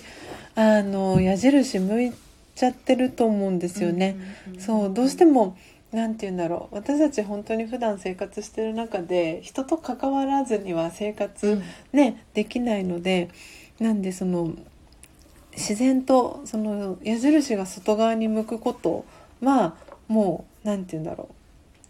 [0.54, 2.12] あの、矢印向い
[2.54, 4.16] ちゃってると思うんですよね。
[4.56, 5.56] んそうどうしても
[5.92, 6.74] なんて言うんだろう。
[6.74, 11.60] 私たち本当に普段生活してる中で人と関わらずには生活
[11.92, 13.30] ね、できないので
[13.80, 14.52] なんでその
[15.52, 19.04] 自然とその矢印が外側に向くこと
[19.40, 19.76] は
[20.08, 21.34] もうなんて言うんだろう。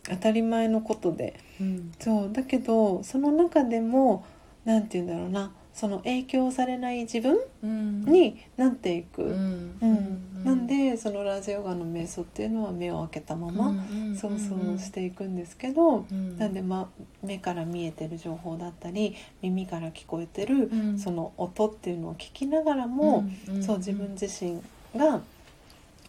[0.06, 1.34] 当たり前のことで。
[1.60, 1.92] うん。
[1.98, 4.24] そうだけどその中でも
[4.64, 8.02] なんて言うんだろうなその影響されない自分うん。
[8.04, 9.22] になっていく。
[9.22, 9.76] うん。
[9.82, 16.38] うん、なんでそのラジオガの瞑想っていうのは目を開けたまま、うんそうそうしていくんですけど、うん。
[16.38, 16.88] なんで、ま、
[17.22, 20.98] 目から見えてる情報だったり耳から聞こえてる、うん。
[20.98, 23.62] その音っていうのを聞きながらも、ん。
[23.62, 24.62] そう自分自身
[24.96, 25.20] が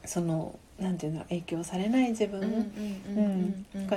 [0.06, 2.72] そのなんていうの影響されない自分、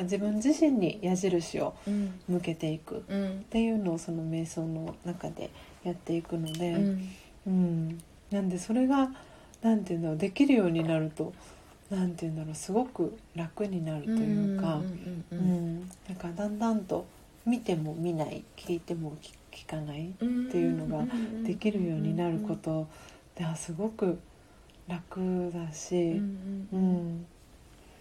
[0.03, 2.99] 自分自身に矢印をうん向けていく。
[2.99, 3.45] っうん。
[3.51, 5.51] ていうのをその瞑想の中で
[5.85, 6.73] やっていくので。
[6.75, 7.09] うん。
[7.47, 7.99] うん、
[8.31, 9.11] なんでそれが
[9.63, 11.33] なんていうんだろうできるようになると
[11.91, 17.07] なんていうんだろうすごく楽になるというか、ううんんなんかだんだんと
[17.47, 21.05] 見ても見ない聞いても聞聞かないうんっていうのが
[21.43, 22.87] できるようになること
[23.35, 24.19] ではすごく
[24.89, 26.21] 楽だし、
[26.73, 27.27] うん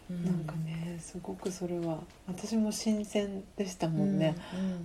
[0.10, 1.98] なんかねすごくそれは
[2.28, 4.36] 私も新鮮でしたもんね。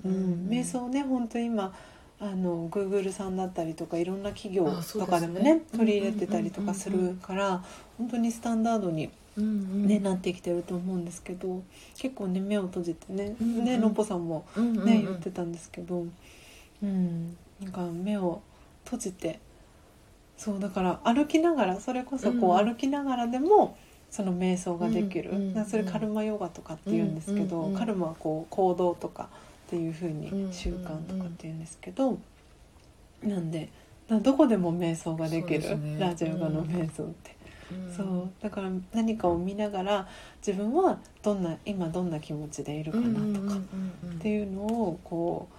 [0.05, 1.73] うん、瞑想ね本当今
[2.19, 7.65] あの Google さんだったりとかいろんな企業とかでもねね取り入れてたりとかするから
[7.99, 11.63] 本当にスタンダードに、ねなってきてると思うんですけど
[11.97, 16.05] 結構ね目を閉じてね、うんうんねのっぽさんもねね、言ってたんですけど、
[16.83, 18.43] うん、なんか目を
[18.85, 19.39] 閉じて
[20.37, 22.67] そうだから歩きながらそれこそこううん。
[22.67, 23.77] 歩きながらでも
[24.11, 29.31] その瞑想ができる、それカルマヨガとかって言うんですけど、カルマはこう行動とか
[29.69, 32.19] っていう風にうんうん習慣とかって言うんですけど、
[33.23, 33.71] なんで
[34.09, 35.97] だどこでも瞑想ができる、ね。
[35.99, 37.35] ラジオガの瞑想って。
[37.71, 37.97] うん。
[37.97, 38.31] そう。
[38.43, 40.09] だから何かを見ながら
[40.47, 43.61] 自分はどんな今どんな気持ちでいるかなとかっ
[44.19, 45.55] ていうのをこう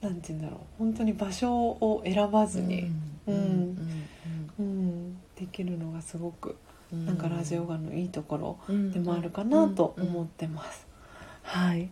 [0.00, 0.60] なんて言うんだろう。
[0.78, 2.90] 本当に場所を選ばずに、
[3.26, 3.78] うん。
[4.58, 5.16] うん。
[5.36, 6.56] できるのがすごく
[6.92, 8.58] なんかラジオガのいいところ
[8.92, 10.86] でもあるかなと思ってます。
[11.42, 11.90] はい、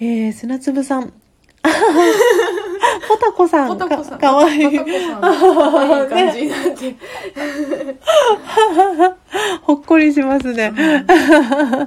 [0.00, 1.12] えー、砂粒さん
[3.08, 3.68] ポタコさん。
[3.68, 4.18] ポタコさん。
[4.18, 4.78] かかわいい。
[4.78, 6.94] ポタコさんかわいい感じになって
[9.62, 10.72] ほっこりしますね。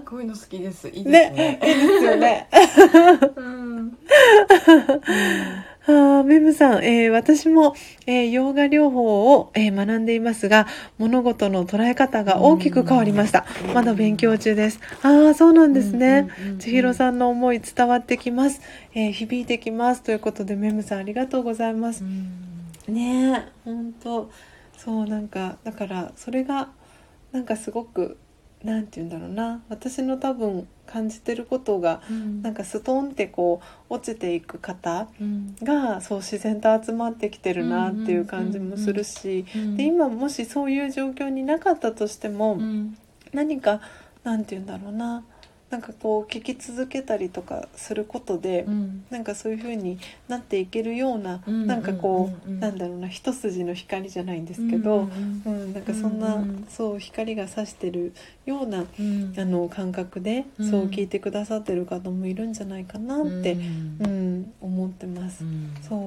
[0.06, 0.88] こういうの好きです。
[0.88, 1.30] いいですね。
[1.31, 2.49] ね、いいですよね。
[3.35, 3.98] うん
[5.88, 7.76] あーメムさん、えー私も、
[8.06, 10.68] えーヨガ療法を、えー学んでいますが、
[10.99, 13.45] 物事の捉え方が大きく変わりました。
[13.68, 14.80] うんまだ勉強中です。
[15.02, 16.28] ああ、そうなんですね。
[16.60, 18.62] 千尋さんの思い伝わってきます。
[18.94, 20.03] えー響いてきます。
[20.03, 22.03] ということで、メムさんありがとうございます。
[22.88, 24.30] ねえ、本当
[24.78, 26.70] そう、なんか、だから、それが、
[27.32, 28.18] なんかすごく、
[28.64, 29.64] なんて言うんだろうな。
[29.70, 32.01] 私の多分感じてることが、
[32.41, 35.55] なんかストンってこう落ちていく方うん。
[35.63, 39.77] がそう自然と集まってきてるなっていう感じもするしうん。
[39.77, 42.97] で今もしそういう状況になかったとしてもうん。
[43.34, 43.80] 何か
[44.23, 45.23] なんて言うんだろうな
[45.72, 49.06] なんかこう聞き続けたりとかすることでうん。
[49.10, 52.57] なんかそういう風になっていけるようなうんなんかこうん。
[52.57, 58.14] うなんだろうな一筋の光じゃないんですけどうんうんなんかそんなうんそう光が差してる
[58.45, 59.34] ようなうん。
[59.38, 60.69] あの感覚でうん。
[60.69, 64.06] そう聞いてくださってる方もいるんじゃないかなってうん。
[64.06, 65.72] うん、思ってます、うん。
[65.81, 66.06] そう。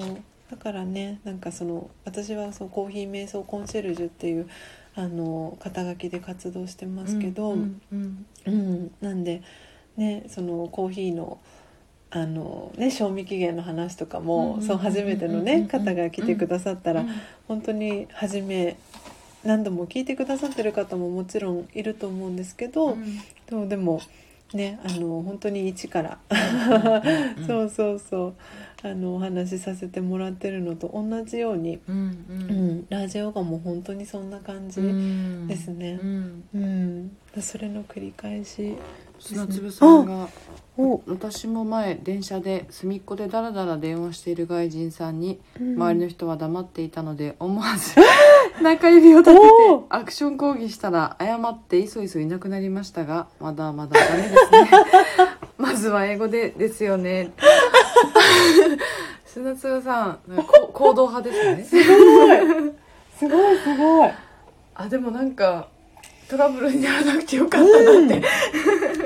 [0.51, 4.47] だからねなんかその私はそうコーヒー瞑想コンシェルジュっていう
[4.95, 8.91] あの肩書きで活動してますけど、うんうんうん。
[9.01, 9.41] なんで
[9.97, 11.39] ねそのコーヒーの
[12.11, 17.09] あのね賞味期限の話とかも、うんそう初めてのね方が来てくださったら、うん
[17.47, 18.77] 本当に初め
[19.43, 22.97] 何度も聞いてくださってる方ももちろんいると思うんですけど、
[23.51, 23.69] うん。
[23.69, 24.01] でも
[24.53, 26.17] ねあの本当に一から。
[27.37, 27.45] うん。
[27.45, 28.33] そうそうそう
[28.85, 31.95] あのお話しさせてもらってるのと同じように、うん
[32.29, 35.47] ううんん、ラジオガも本当にそんな感じ、うん。
[35.47, 35.99] ですね。
[36.01, 36.43] うん。
[36.53, 37.41] うん。
[37.41, 38.75] それの繰り返し
[39.19, 40.29] 砂粒さんが
[40.77, 45.75] お、私も前電車で隅っこでダラダラ電話している外人さんにうん。
[45.75, 47.95] 周りの人は黙っていたので思わず
[48.61, 49.47] 中指を立てて
[49.89, 54.69] アクション抗議したら謝っていそいそいなくなりましたがまだまだダメですね。
[55.57, 57.31] まずは英語でですよね
[59.25, 61.63] 砂粒さんこ行動派ですね。
[61.63, 62.37] すごい
[63.17, 64.11] すごいすごい。
[64.75, 65.67] あでもなんか
[66.27, 68.21] トラブルにならなくてよかったなっ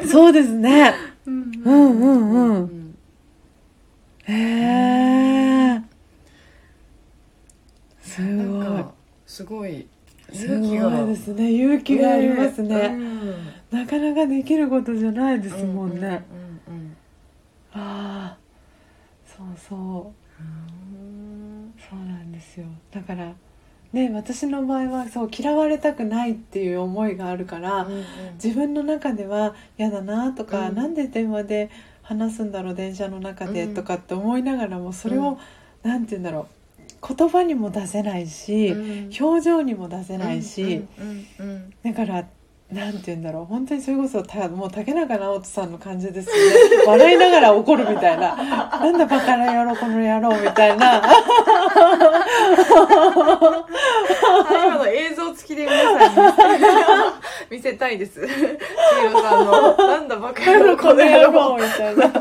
[0.02, 0.94] て、そうですね。
[1.26, 2.30] うんうんうん。
[2.32, 2.96] うんん
[4.26, 4.34] へ
[5.76, 5.82] え
[8.02, 8.86] すごい。
[9.26, 9.88] すごい
[10.34, 11.52] す勇気がですね。
[11.52, 12.76] 勇気がありますね、
[13.72, 13.80] うん。
[13.80, 16.26] なかなかできることじゃないですもんね、
[16.68, 16.96] うんうん
[17.72, 18.49] ああ
[19.40, 20.44] そうそう。
[20.44, 22.66] うんそうなんですよ。
[22.92, 23.34] だから
[23.94, 28.04] ね私の場合はそう嫌われたくないっていう思いがあるから、うん
[28.42, 30.76] 自分の中では嫌だなとか、うん。
[30.76, 31.70] なんで電話で
[32.04, 33.74] 話すんだろう電車の中でうん。
[33.74, 35.38] とかって思いながらもそれを、
[35.84, 35.90] うん。
[35.90, 37.16] なんて言うんだろう。
[37.16, 38.76] 言葉にも出せないし、う
[39.08, 39.10] ん。
[39.20, 41.74] 表情にも出せないし、うんうんうん。
[41.84, 42.26] だから
[42.72, 43.46] なんて言うんだろう。
[43.46, 46.42] 本当にそれこそたもう竹中直人さんの感じですよね。
[46.86, 48.36] 笑いながら怒るみたいな。
[48.38, 51.02] なんだバカな野郎この野郎みたいな。
[51.02, 51.02] あ
[54.68, 56.16] 今の映像付きで皆さんに
[57.58, 58.22] 見せたいです。
[58.22, 58.28] 千
[59.10, 62.12] 尋さんの「なんだバカ野郎ここのの野郎みたいな。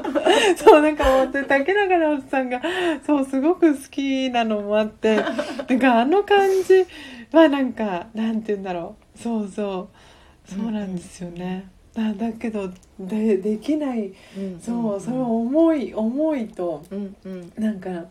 [0.56, 2.62] そうなんかもう竹中直人さんが
[3.06, 5.16] そうすごく好きなのもあって。
[5.16, 6.86] なんかあの感じ
[7.32, 9.18] はなんかなんて言うんだろう。
[9.22, 10.07] そうそう
[10.48, 16.82] そうなんですよね、だだけどでできない」うんそうそれを思い思いと。
[16.90, 17.52] うんうん。
[17.56, 18.06] なんか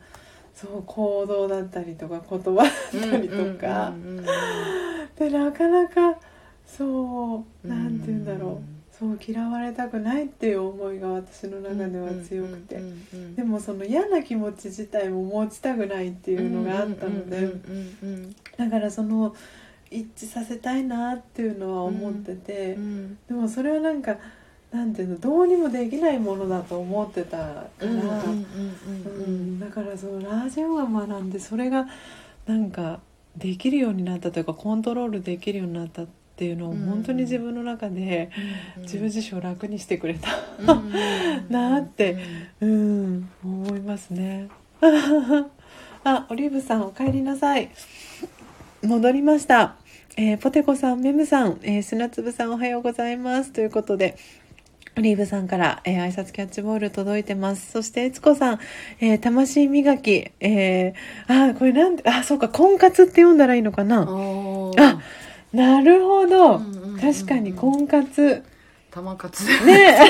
[0.54, 4.26] そう行動だったりとか言葉だったりとか、うんうんうん
[5.18, 6.20] でなかなか
[6.66, 18.36] そうなんて言うんだろう、うんそう嫌われたくないっていう思いが私の中では強くて、うんうんうんでもその嫌な気持ち自体も持ちたくないっていうのがあったので、うんうん。
[18.58, 19.36] だからその
[19.92, 23.18] 一致させたいなっていうのは思ってて、うんうん。
[23.28, 24.18] でもそれはなんか
[24.72, 27.88] なんていうのどうにもできないものだと思ってたから、
[29.66, 31.88] だからそのラジオが学んでそれが
[32.46, 33.00] なんか
[33.38, 36.80] できるようになったというかコントロールできるようになったっていうのをうん。
[36.86, 38.30] 本当に自分の中で
[38.78, 40.30] うん自分自身を楽にしてくれた、
[41.50, 42.18] なーって
[42.60, 44.50] うん、思いますね。
[46.04, 47.70] あオリーブさんお帰りなさい
[48.84, 49.76] 戻りました、
[50.18, 54.18] えーポテコさんメムさん、えー砂粒さんおはようございますということで
[54.98, 57.72] オリーブさんから、えー挨拶キャッチボール届いてます。
[57.72, 58.60] そして、えつこさん、
[59.00, 64.02] えー魂磨き、えー、あ、これなんで、あ、そうか、婚活って読んだらいいのかな。
[64.02, 65.02] ああ
[65.54, 66.62] なるほど。
[67.00, 68.44] 確かに婚活。
[68.92, 69.98] 玉活ね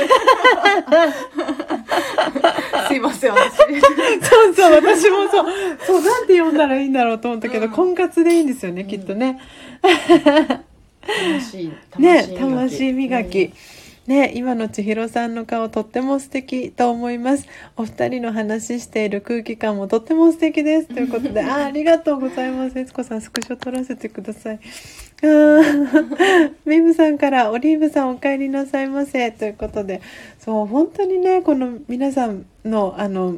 [2.87, 3.57] すいません私。
[3.57, 5.45] そうそう、私もそう、
[5.85, 7.71] そう、なんて読んだらいいんだろうと思ったけど、うん。
[7.71, 9.41] 婚活でいいんですよね、きっとね。
[11.01, 13.37] 魂ね、魂磨き。
[13.39, 13.53] ね
[14.07, 17.45] 今の千尋さんの顔とっても素敵と思います。
[17.75, 20.87] お二人の話している空気感もとっても素敵です。
[20.87, 22.79] ということで あありがとうございます。
[22.79, 24.59] 悦子さんスクショ撮らせてください。
[25.23, 26.53] あー。
[26.65, 29.31] ミムさんからオリーブさんお帰りなさいませ。
[29.31, 30.01] ということで
[30.39, 33.35] そう本当にねこの皆さんのあの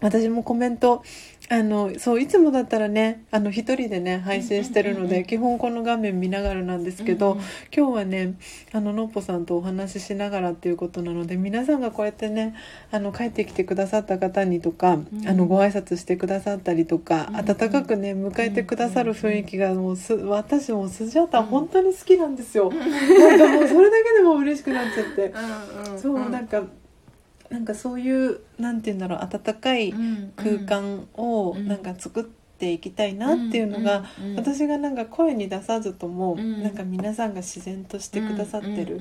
[0.00, 1.02] 私もコメント
[1.50, 5.22] あのそういつもだったらねあの一人でね配信してるのうんうんうんうん。
[5.22, 7.44] で基本この画面見ながらなんですけど、うんうん
[7.74, 8.34] 今日はね
[8.72, 12.54] あののっぽさんとお話ししながらっていうことなので皆さんがこうやってね
[12.90, 15.08] あの帰ってきてくださった方にとか、ん。
[15.26, 25.32] あのご挨拶してくださったりとか、うん温かくね迎えてくださる雰囲気がもうす私もスジャータ本当に好きなんですよ、なんかもうそれだけでも嬉しくなっちゃって。
[25.98, 26.62] そうなんか
[27.50, 29.94] なんかそういうなんて言うんだろう温かい
[30.36, 31.68] 空間をうん。
[31.68, 34.36] なんか作っていきたいなっていうのが、うんうんうん。
[34.36, 36.62] 私がなんか声に出さずとも、うん。
[36.62, 39.00] なんか皆さんが自然としてくださってる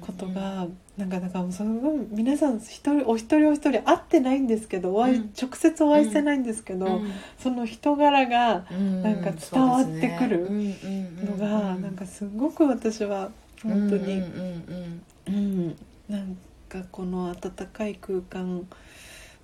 [0.00, 0.66] ことが、
[0.96, 5.32] なんかだからその分皆さん一人お一人お一人会ってないんですけどお会い、うん。
[5.40, 7.00] 直接お会いしてないんですけど、
[7.38, 8.64] その人柄が
[9.02, 10.48] なんか伝わってくる
[11.24, 13.30] のが、なんかすごく私は
[13.62, 14.20] 本当に、
[15.26, 15.76] うん、
[16.08, 16.36] なん
[16.72, 18.66] かこの温かい空間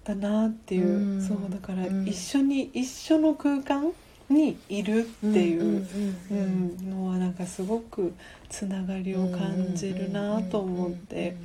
[0.05, 1.23] だなっていう、うん。
[1.23, 2.09] そうだからうん。
[2.09, 3.93] 一緒に、一緒の空間
[4.31, 5.87] にいるっていう、
[6.31, 8.15] うんのはなんかすごく
[8.49, 11.37] つながりを感じるなと思って、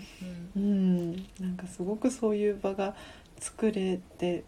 [0.56, 2.96] うん、なんかすごくそういう場が
[3.40, 4.44] 作れて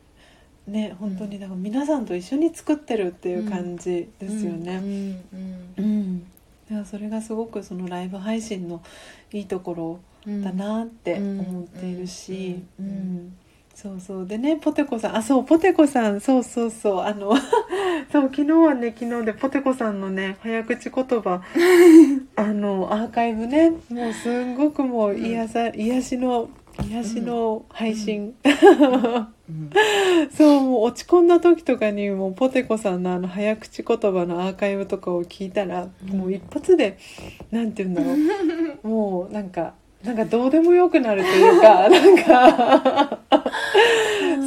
[0.67, 5.21] ね本当にだから皆さんと一緒に作ってるっていう感じですよね。
[5.77, 6.19] うん、
[6.69, 8.81] だからそれがすごくそのライブ配信の
[9.31, 12.89] いいところだなって思っているし、ううん。
[12.89, 13.33] ん。
[13.73, 14.27] そうそう。
[14.27, 15.17] でねポテコさん。
[15.17, 16.21] あそうポテコさん。
[16.21, 17.01] そうそうそう。
[17.01, 17.33] あの
[18.11, 21.41] そう昨日はね昨日でポテコさんのね早口言葉。
[22.37, 23.71] あのアーカイブね。
[23.89, 26.49] もうすんごくもう癒さ癒しの
[26.83, 36.97] 癒しの配信、 そうもう落ち込んだ時とかにもうポテコさんのあの早口言葉のアーカイブとかを聞いたら、もう一発で
[37.51, 38.11] なんて言うんだろ
[38.83, 38.87] う。
[38.87, 39.73] もうなんか
[40.05, 43.19] なんかどうでもよくなるというか なんか。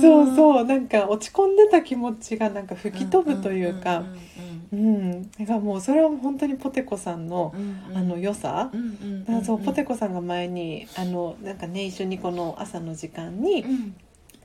[0.00, 4.04] そうそうなんか落ち込んでた気持ちがなんか吹き飛ぶというか。
[4.70, 7.54] うんだからもうそれは本当にポテコさんの
[7.94, 8.70] あの良さ。
[9.24, 13.64] だからそうポテコさんが前にあのなんかね一緒にこの朝の時間に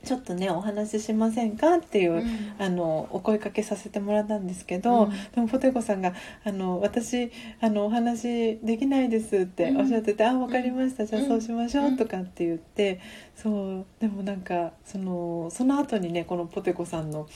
[0.04, 2.24] ちょっとねお話ししませんかっていう、
[2.58, 5.10] あのお声かけさせてもらったんですけど、うん。
[5.10, 6.14] でもポテコさんが
[6.44, 13.00] 「あの私あのお話できないです」っておっしゃってて「あ分かりましたじゃあそうしましょう」とかって言って
[13.34, 17.26] そうでもなんかそのその後にねこのポテコさんの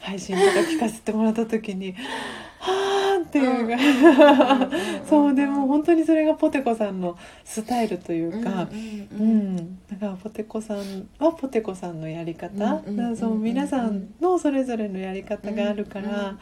[0.00, 1.94] 配信とか聞かせてもらった時に
[2.60, 4.68] 「はあ」っていうか、
[5.08, 8.68] そうでも本当にそれがポテコさんのスタイルというか。
[8.70, 8.74] う
[9.22, 16.38] ん、だからポテコさんはポテコさんのやり方、皆さんのそれぞれのやり方があるから、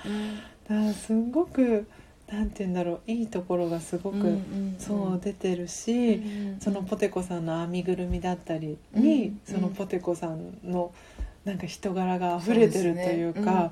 [0.92, 1.86] すごく
[2.30, 4.38] なんて言うんだろういいところがすごく、
[4.78, 6.20] そう出てるし、
[6.60, 9.40] そのポテコさんの編みぐるみだったりに、うん。
[9.44, 10.92] そのポテコさんの
[11.46, 13.70] なんか人柄が溢れてるというか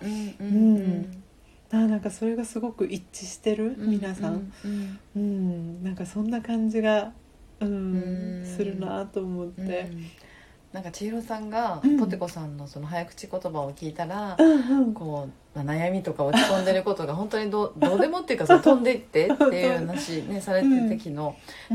[1.72, 4.52] あなんかそれがすごく一致してる、皆さん、
[5.16, 7.12] うん、なんかそんな感じが、
[7.60, 9.90] うんうんするなと思って。
[10.72, 12.00] なんか千尋さんがうん。
[12.00, 14.92] ポテコさんのその早口言葉を聞いたらうんうん。
[14.92, 21.14] こう、まあ、悩みとか落ち込んでることが本当にどう どうでもっていうかそう飛んでいってっていう話、ね、されてて昨日、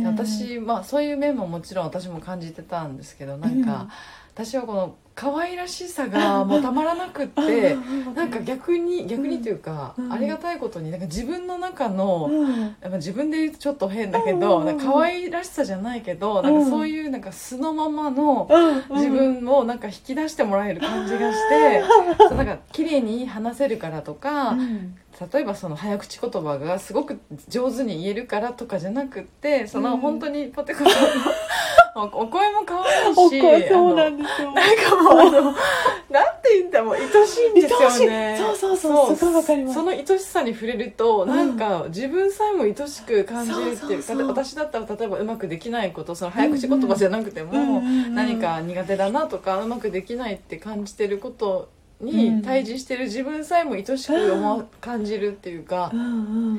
[0.02, 3.88] で私、まあ、そういう面ももちろん私も感じてたんですけどなんか、
[4.34, 7.76] 私はこの可愛らしさがもうたまらなくって
[8.16, 10.14] なんか逆に逆にというか、うん。
[10.14, 12.60] ありがたいことになんか自分の中の、うん。
[12.62, 14.66] やっぱ自分で言うとちょっと変だけど、うん。
[14.66, 18.96] なんか可愛らしさじゃないけど、なんかそういうなんか素のままのうん。
[18.96, 21.84] 自分をなんか引き出してもらえる感じがして、
[22.30, 24.96] そうなんか綺麗に話せるからとか、うん
[25.34, 29.98] 例えばその早口言葉がすごく上手に言えるからとかじゃなくってそのうん。
[30.00, 34.52] 本当にポテコさんのおお声も可愛いおし声そうなんですよ。
[34.54, 35.32] なんかもうあの
[36.10, 37.74] なんて言うんだもう愛しいんです
[38.04, 38.38] よね。
[38.40, 41.58] そうそうそうその愛しさに触れると、うんなん。
[41.58, 44.28] か自分さえも愛しく感じるっていうそうそうそう。
[44.28, 56.04] 私だったら例えばうまくできないことその早口言葉じゃなくても、うんうん何か苦手だなとかうまくできないって感じてることうんに対峙してる自分さえも愛しく思わ感じるっていうかう、んう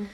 [0.01, 0.07] ん。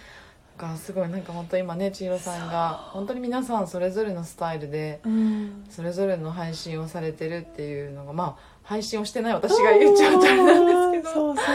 [0.58, 5.66] がすごいなんか本当今ね千尋さんが本当に皆さんそれぞれのスタイルでうん。
[5.70, 11.14] それぞれの配信をされてるっていうのがまあ配信をしてない私が言っちゃうとあれなんですけど。
[11.14, 11.46] そうそう。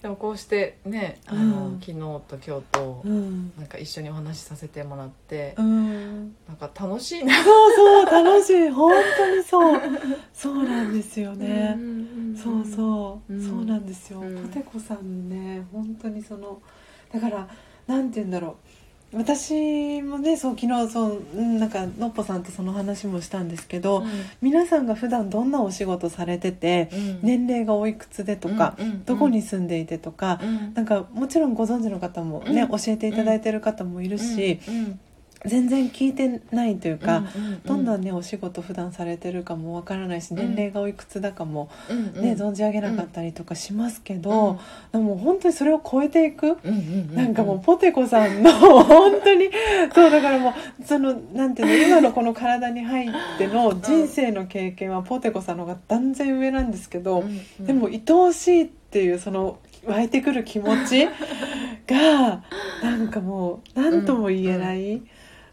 [0.00, 1.80] でもこうしてねあの、うん。
[1.80, 7.34] 昨日と今日とうん、なんか一緒にお話しさせてもらって、うん、なんか楽しいな。
[7.44, 8.70] そうそう楽しい。
[8.70, 9.80] 本当にそう。
[10.32, 11.76] そうなんですよね、
[12.42, 13.48] そうそう、うん。
[13.48, 14.48] そうなんですよ、うん。
[14.48, 16.62] ポテコさんね本当にその
[17.12, 17.48] だから
[17.86, 18.65] なんて言うんだろう
[19.12, 24.04] 私もねそう昨日そううんなんかのっぽさんとその話もしたんですけど、
[24.42, 27.18] 皆さんが普段どんなお仕事されてて、うん。
[27.22, 30.74] 年齢がおいくつでとか、うんうんどこに住んでいてとか、うん。
[30.74, 32.68] なんかもちろんご存知の方もね、うん。
[32.68, 35.00] 教えていただいてる方もいるし、うん
[35.46, 40.36] 全然聞いてないというか、うんうんどんなねお仕事普段されてるかもわからないしうん。
[40.36, 41.68] 年齢がおいくつだかも、
[42.14, 44.58] ね存じ上げなかったりとかしますけど、
[44.92, 46.58] でも本当にそれを超えていく、
[47.14, 48.52] なんかもうポテコさんの
[48.84, 49.48] 本当に
[49.94, 50.50] そうだからも
[50.80, 57.24] うそのなんていうの今のこの体に入っての人生の経験はポテコさんの方が断然上なんですけど、
[57.60, 61.06] でも愛おしいっていうその湧いてくる気持ち
[61.86, 62.42] が
[62.82, 65.02] なんかもう何とも言えない、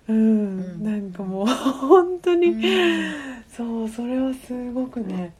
[0.07, 0.15] うん。
[0.15, 0.19] う
[0.79, 2.61] んなんかもう 本当に、うん。
[3.47, 5.33] そうそれはすごくね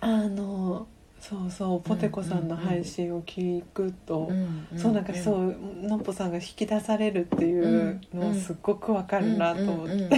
[0.00, 0.86] あの
[1.20, 4.32] そうそうポテコさんの配信を聞くと、
[4.74, 10.08] そうなんかそうのっぽさんが引き出されるっていうのはすっごくわかるなと思って、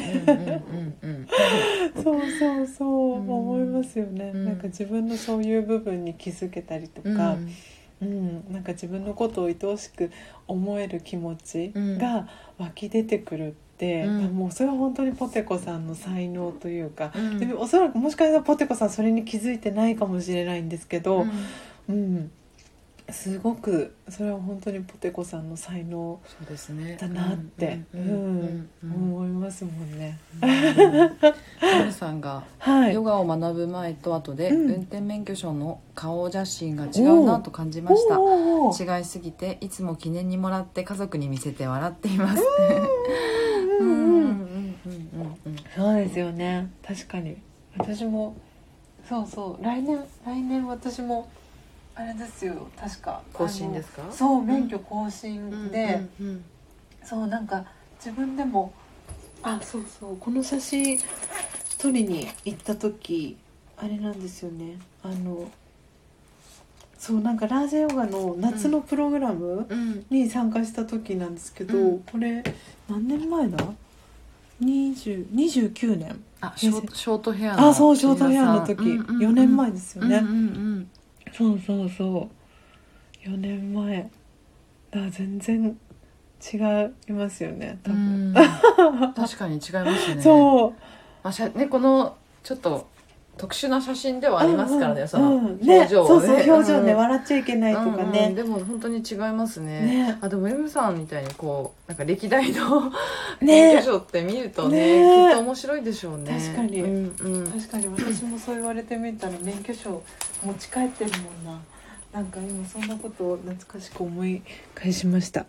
[2.00, 2.84] そうそうそ
[3.16, 3.30] ううん。
[3.30, 4.44] 思いますよね、うん。
[4.44, 7.36] なんか自分のそういう部分に気づけたりとか、
[8.02, 10.10] うんなんか自分のことを愛おしく
[10.48, 14.24] 思える気持ちが湧き出てくるって、うん。
[14.34, 21.24] もうそれは本当にポテコさんの才能というか、でおそらくもしかしたらポテコさんそれに気づいてないかもしれないんですけど、
[21.88, 22.30] うん
[23.10, 26.96] すごくそれは本当にポテコさんの才能そうですね。
[27.00, 30.18] だなって、うん思いますもんね。
[30.40, 32.94] 皆さんがはい。
[32.94, 34.70] ヨガを学ぶ前と後でうん。
[34.70, 38.18] 運転免許証の顔写真が違うなと感じました。
[38.96, 42.42] 違いすぎていつも記念にもらって家族に見せて笑っています。
[45.76, 46.70] そうですよね。
[46.86, 47.36] 確かに。
[47.78, 48.36] 私も
[49.08, 49.64] そうそう。
[49.64, 51.28] 来年来年私も
[51.94, 53.23] あれですよ確か。
[53.32, 54.02] 更新ですか？
[54.10, 56.44] そう免許更新で、うんうん
[57.05, 57.64] そうなんか
[57.98, 58.73] 自分でも
[59.43, 60.97] あそうそうこの写真
[61.78, 63.36] 撮りに行った時
[63.77, 64.77] あれなんですよね。
[65.02, 65.51] あの
[66.97, 70.06] そうなんかラージャヨガの夏のプログラムうん。
[70.10, 71.98] に参加した時なんですけど、うん。
[72.01, 72.44] これ
[72.89, 73.59] 何年前だ
[74.60, 76.23] ？20 29年。
[76.40, 79.28] あショートショートヘアのあそうショートヘアの時、うんうんうん。
[79.31, 80.90] 4年前ですよね、うんうん
[81.32, 82.30] そうそうそ
[83.24, 83.28] う。
[83.28, 84.10] 4年前。
[84.90, 85.78] だ全然
[86.52, 86.56] 違
[87.09, 88.34] いますよね多う分、ん。
[89.14, 90.20] 確かに違いますね。
[90.22, 90.70] そう。
[91.22, 92.86] まあしゃねこのちょっと
[93.43, 95.59] 特殊な写真ではありますからね、うんそのうん。
[95.60, 96.27] 表情をね。
[96.28, 98.12] そうそう表情ね、うん笑っちゃいけないとかうんうん。
[98.12, 99.81] ね、でも本当に違いますね。
[99.81, 100.19] ね。
[100.20, 102.93] あでも M さんみたいにこうなんか歴代のね。
[103.40, 105.31] 免許証って見るとねね。
[105.31, 106.39] きっと面白いでしょうね。
[106.40, 106.82] 確かに。
[106.82, 107.51] うんうん。
[107.51, 107.89] 確かに。
[107.89, 110.01] 私もそう言われてみたら免許証
[110.44, 111.10] 持ち帰ってる
[111.44, 111.60] もんな。
[112.12, 114.40] なんか今そんなことを懐かしく思い
[114.77, 115.47] 返しました。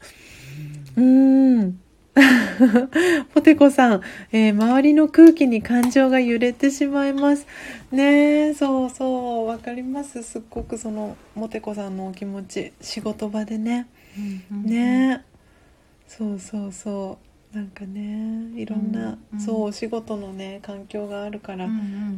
[0.97, 1.79] うーん
[3.33, 7.47] ポテコさん、えー周りの空気に感情が揺れてしまいます。
[7.91, 10.21] ねえそうそうわかります。
[10.21, 13.87] すっごくそのポテコさんのお気持ち仕事場でね。
[14.51, 15.33] ねえ。
[16.07, 19.39] そうそうそうなんかねいろんな、うんうん。
[19.39, 21.67] そうお仕事のね環境があるから、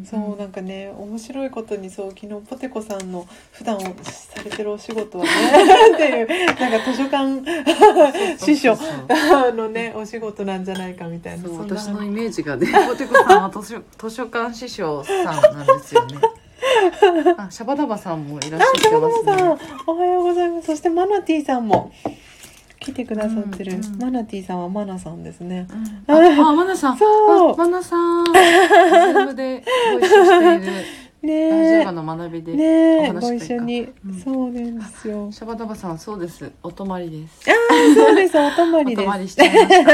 [0.05, 5.31] そうなんかね面白いことにそう昨日ポテコさんの普段をされてるお仕事はね
[5.93, 8.77] っていうなんか図書館司書
[9.55, 16.15] のねお仕事なんじゃないかみたいな私のイメージがねポテコさんは図書 図書館司書さんなんですよね。
[17.37, 19.57] あシャバダバさんもいらっしゃってますね。
[19.85, 20.67] おはようございます。
[20.67, 21.91] そしてマナティーさんも
[22.85, 23.97] 来てくださってる、うんうん。
[23.99, 25.65] マナティーさんはマナさんですね。
[26.05, 26.97] あ あマナさん。
[26.97, 27.53] そう。
[27.53, 28.25] あマナさん。
[28.29, 29.63] Zoomで
[29.93, 30.73] ご一緒している。
[31.23, 31.49] ね
[31.79, 34.13] ラジオの学びでねご一緒に、うん。
[34.13, 35.31] そうなんですよ。
[35.31, 36.51] シャバダバさんそうです。
[36.61, 37.49] お泊まりです。
[37.49, 38.37] ああそうです。
[38.37, 39.03] お泊まおりです。
[39.03, 39.91] 泊まりしちゃいました。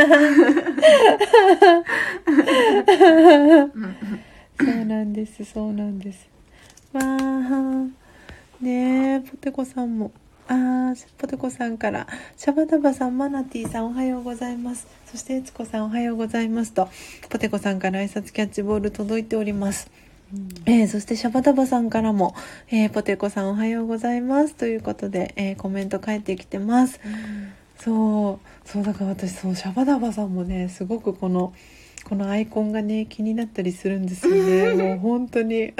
[4.65, 5.45] そうなんです。
[5.45, 6.27] そうなんです。
[6.91, 7.85] わあ
[8.59, 10.11] ねえポテコさんも
[10.51, 12.07] あーポテコさんから。
[12.35, 14.85] シャバダバさんマナティさんおはようございます。
[15.05, 16.89] そしてエツコさんおはようございますと
[17.29, 19.89] ポテコさんから挨拶キャッチボール届いております。
[20.65, 22.35] えーそしてシャバダバさんからも、
[22.69, 24.55] えーポテコさんおはようございます。
[24.55, 26.99] ということで、えーコメント返ってきてます。
[27.77, 28.67] そう。
[28.67, 31.53] そうだから私そうシャバダバさんもねすごくこの
[32.03, 34.73] このアイコンがね気になったりするんですよね。
[34.83, 35.71] もう本当に。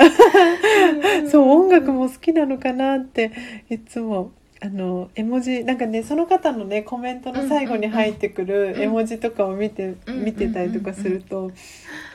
[1.30, 3.34] そう音楽も好きなのかなって
[3.70, 4.32] いつも
[4.64, 10.24] あの絵文字なんかねその方のねコメントの最後に入ってくる絵文字とかを見て、うん。
[10.24, 11.52] 見てたりとかすると、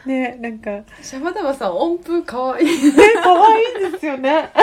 [0.07, 0.71] ねなんか。
[1.03, 2.67] シャバダバさん音符かわいい。
[2.67, 2.73] ね
[3.23, 4.49] 可愛いですよね。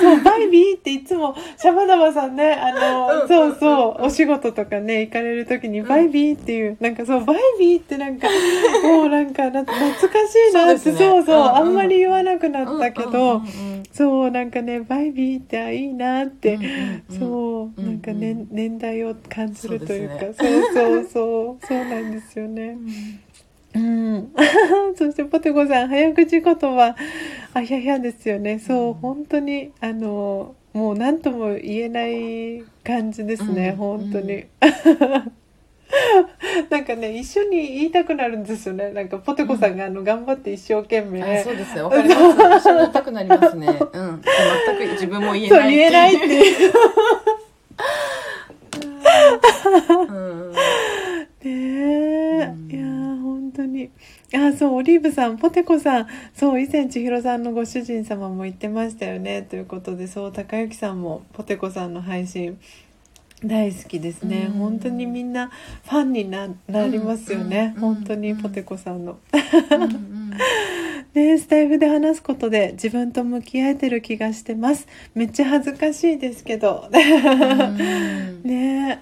[0.00, 3.28] そうバイビーっていつもシャバダバさんねあの、うん。
[3.28, 8.28] そうそう、うんお仕事とかね行かれる時にバイビーっていう、なんかそうバイビーってなんか
[8.84, 11.56] もうなんかな懐かしいなってそうそうそう、うんうん。
[11.56, 13.82] あんまり言わなくなったけど、うんうんうん。
[13.92, 16.70] そうなんかねバイビーってあいいなって、うんうん
[17.10, 22.53] うんそううんなんか、ねうん年代を感じるというかそうそうそうそうなんですよね。
[23.74, 24.32] うん、
[24.96, 26.94] そしてポテコさん早口言葉。
[27.54, 28.58] あひゃひゃですよね。
[28.58, 33.76] そう、うん本当にあのもう何とも言えない感じですね、うん。
[33.76, 34.44] 本当に、
[36.68, 38.90] なんかね一緒に言いたくなるんですよね。
[38.90, 42.18] なんかポテコさんがあの頑張って一生懸命、あそうですね わかります。
[42.18, 43.68] 一緒に言いたくなりますね。
[43.68, 44.20] うん。
[44.20, 46.72] 全く自分も言えそうない言えないっていう。
[50.08, 50.54] うん
[51.44, 52.70] ねえ、うん。
[52.70, 53.90] いやー本当に。
[54.34, 56.06] あそうオリーブさんポテコさん。
[56.34, 59.42] そう以前千尋さんのご主人様も言ってましたよね。
[59.42, 62.58] ということでそう高之さんもポテコさんの配信
[63.44, 64.58] 大好きですね、うん。
[64.58, 65.50] 本当にみんな
[65.84, 67.80] ファンにななりますよね、うん。
[67.80, 69.18] 本当にポテコさんの。
[71.14, 74.88] ねスタイフで話すことで自分と向き合えてる気がしてます。
[75.14, 76.88] めっちゃ恥ずかしいですけど。
[76.90, 78.42] うん。
[78.42, 79.00] ね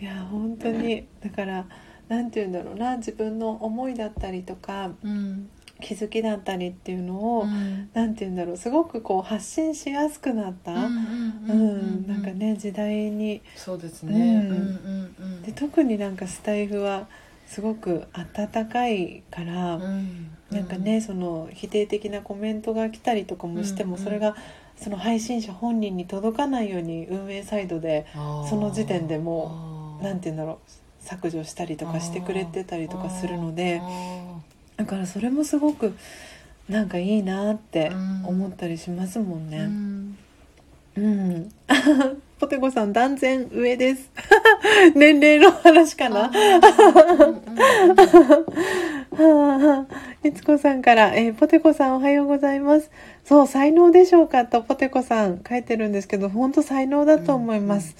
[0.00, 0.02] え。
[0.02, 1.04] いや本当に。
[1.22, 1.64] だから
[2.08, 5.48] なんて言うんだろうな自分の思いだったりとかうん
[5.80, 8.14] 気づきだったりっていうのを、うん。
[8.14, 13.42] て言うんだろうすごくこう発信しやすくなった、なんかね時代に。
[13.56, 14.48] そうですね。
[15.44, 17.08] で特になんかスタイフは
[17.46, 24.36] すごく温かいから、うんなんかねその否定的なコメントが来たりとかもしても、うんうんそれが
[24.76, 28.06] その配信者本人に届かないように運営サイドで
[28.48, 30.04] その時点でもあー。
[30.04, 34.40] なんて言うんだろう削除したりとかしてくれてたりとかするのであ
[34.76, 35.94] だからそれもすごく
[36.68, 39.66] なんかいいなってうん思ったりしますもんね。
[39.66, 40.16] ん
[40.96, 41.52] うん、
[42.38, 44.10] ポテコさん断然上です。
[44.94, 46.30] 年齢の話かな。
[49.16, 49.94] はあ、
[50.26, 52.90] いつこさんから、えーポテコさんおはようございます。
[53.24, 57.96] そう、才能でしょうかとポテコさん書いてるんですけど、本当才能だと思います。。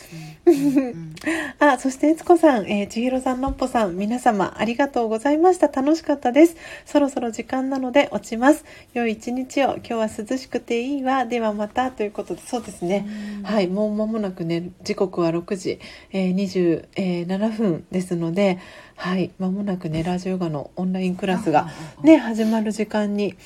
[1.58, 5.68] あ、そして、えつこさん、えー、ちひろさん、のっぽさん、皆様、ありがとうございました。
[5.68, 6.56] 楽しかったです。
[6.84, 8.66] そろそろ時間なので落ちます。
[8.92, 11.24] 良い一日を、今日は涼しくていいわ。
[11.24, 13.06] ではまた、ということで、そうですね。
[13.44, 15.78] はい、もう間もなくね、時刻は6時、
[16.12, 18.58] えー、27分ですので、
[18.96, 21.68] はい、間もなくね、ラジオガのオンラインクラスが、
[22.02, 23.36] ね、始まる時間に、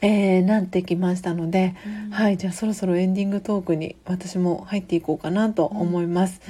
[0.00, 1.74] えー、なってきましたので、
[2.10, 6.40] はい、じゃあそろそろエンディングトークに私も入っていこうかなと思います。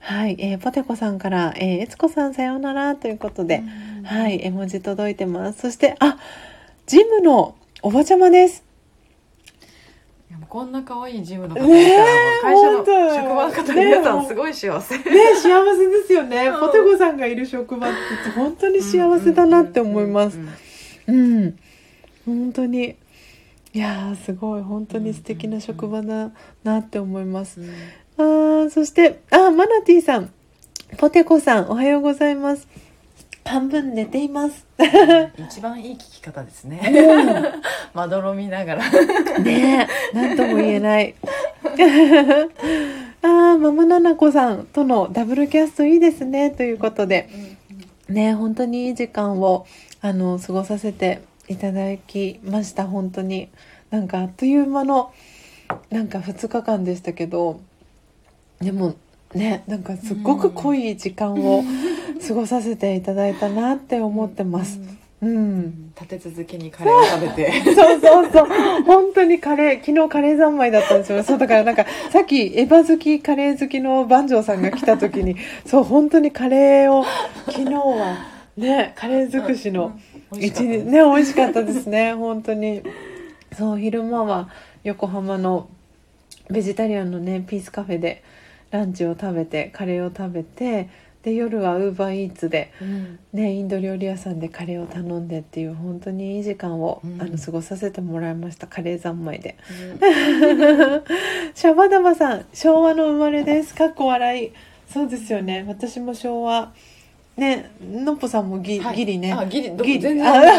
[0.00, 3.62] はい、えー、ポテコさんから、えー、えつこさんさようならということで、
[4.04, 5.60] はい、絵文字届いてます。
[5.60, 6.18] そして、あ、
[6.86, 8.64] ジムのおばちゃまです。
[10.48, 14.98] こんな可愛いジムの方いた会社の職場の方皆さんすごい幸せ。
[14.98, 15.04] ね、
[15.36, 16.50] 幸せですよね。
[16.58, 20.38] ポテコさんがいる職場って本当に幸せだなって思います。
[21.06, 21.56] うん、
[22.26, 22.96] 本当に。
[23.72, 26.32] いやーすごい本当に素敵な職場だ
[26.64, 27.60] なって思います。
[28.16, 30.32] あーそしてあマナティーさん
[30.98, 32.66] ポテコさんおはようございます。
[33.44, 34.66] 半分寝ています。
[35.38, 36.80] 一番いい聞き方ですね。
[37.94, 38.90] まどろみながら。
[39.38, 41.14] ねえ何とも言えない。
[43.22, 47.28] あーママナナコさんとのダブルキャストいいですねということで
[48.08, 49.66] ね本当にいい時間を
[50.00, 53.48] あの過ごさせていただきました本当に。
[53.90, 55.12] なんかあっという間の
[55.90, 57.60] なんか2日間でしたけど
[58.60, 58.94] でも
[59.34, 61.64] ねなんかすっごく濃い時間を
[62.26, 64.80] 過ごさせていただいたなって思ってます。
[65.22, 67.52] うん、立て続けにカレーを食べて。
[67.74, 68.46] そうそうそう。
[68.86, 71.22] 本当にカレー昨日カレー三昧だったんですよ。
[71.22, 75.36] そうだからなんかさっきエヴァ好きカレー好きの番長さんが来た時に
[75.66, 77.04] そう本当にカレーを
[77.46, 78.16] 昨日は
[78.56, 79.98] ねカレー尽くしの
[80.38, 82.82] 一日ね美味しかったですね 本当に。
[83.56, 84.48] そう昼間は
[84.84, 85.68] 横浜の
[86.50, 88.22] ベジタリアンのねピースカフェで
[88.70, 90.88] ランチを食べてカレーを食べて
[91.22, 93.18] で夜はウーバーイーツでうん。
[93.32, 97.20] ね、インド料理屋さんでカレーを頼んでっていう本当にいい時間を、うん。
[97.20, 99.56] あの過ごさせてもらいましたカレー三昧で。
[101.54, 103.74] シャバダバさん昭和の生まれです。
[103.74, 104.52] かっこ笑い。
[104.88, 105.64] そうですよね。
[105.68, 106.72] 私も昭和
[107.40, 108.96] ねのっぽさんもぎ、はい。
[108.96, 109.32] ギリね。
[109.32, 109.76] あギリ。
[109.76, 110.00] どギリ。
[110.00, 110.50] 全然ね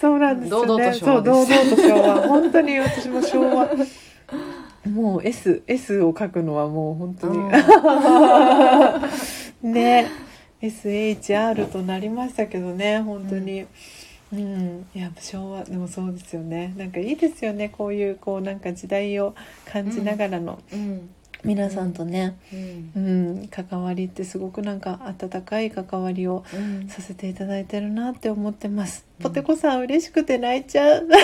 [0.00, 0.92] そうなんですよね。
[0.92, 2.28] そう堂々と昭和。
[2.28, 3.70] 本当に私も昭和。
[4.90, 7.38] もう S, S を書くのはもう本当に、
[9.72, 10.08] ね。
[10.60, 13.00] SHR となりましたけどね。
[13.00, 13.66] 本当に、
[14.32, 15.64] うん、いや昭和。
[15.64, 16.74] でもそうですよね。
[16.76, 17.68] なんかいいですよね。
[17.68, 19.34] こういうこうなんか時代を
[19.66, 20.58] 感じながらの。
[20.72, 21.10] うん
[21.44, 22.92] 皆さんとね、うん。
[22.96, 23.00] う
[23.42, 26.88] ん関わりってすごくなんか温かい関わりをうん。
[26.88, 29.24] させていただいてるなって思ってます、うん。
[29.24, 31.06] ポテコさん嬉しくて泣いちゃう。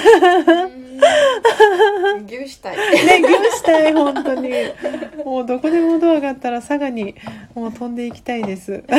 [2.26, 2.76] 牛したい。
[2.76, 4.50] ギューしたい本当に。
[5.24, 7.14] もうどこでもドアがあったら佐賀に
[7.54, 8.82] もう飛んでいきたいです。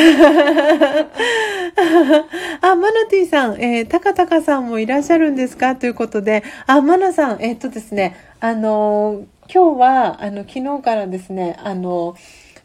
[2.61, 5.76] あマナティさん、えー、タカタカさんもいらっしゃるんですか？
[5.76, 6.43] ということで。
[6.68, 12.15] あマナさんえーっとですねあのー今日はあの昨日からですねあの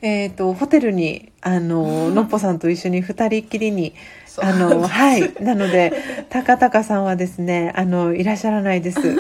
[0.03, 3.93] えーっとホテルにあの のっぽさんと一緒に二人っきりに
[4.39, 5.33] あの、 はい。
[5.43, 5.93] なので、
[6.29, 9.01] たかたかさんはですね、あの、いらっしゃらないです。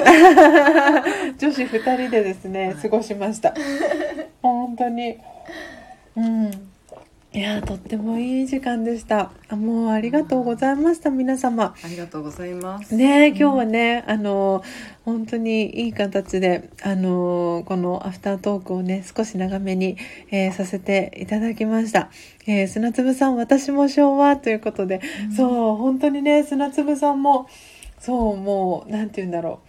[1.38, 3.54] 女子二人でですね、過ごしました。
[4.42, 5.16] 本当に。
[6.16, 6.50] うん。
[7.36, 9.30] いや、とってもいい時間でした。
[9.50, 11.74] あもうありがとうございました、皆様。
[11.84, 14.64] ありがとうございますね今日はね、あの
[15.04, 19.98] 本当にいい形であのこのアフタートークをね少し長めに、
[20.30, 22.08] えーさせていただきました、
[22.46, 25.02] えー砂粒さん私も昭和ということで、
[25.36, 27.50] そう本当にね砂粒さんも
[27.98, 29.65] そうもうなんて言うんだろう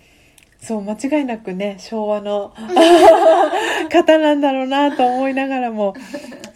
[0.61, 2.53] そう間違いなくね昭和の
[3.89, 5.93] 方なんだろうなと思いながらも。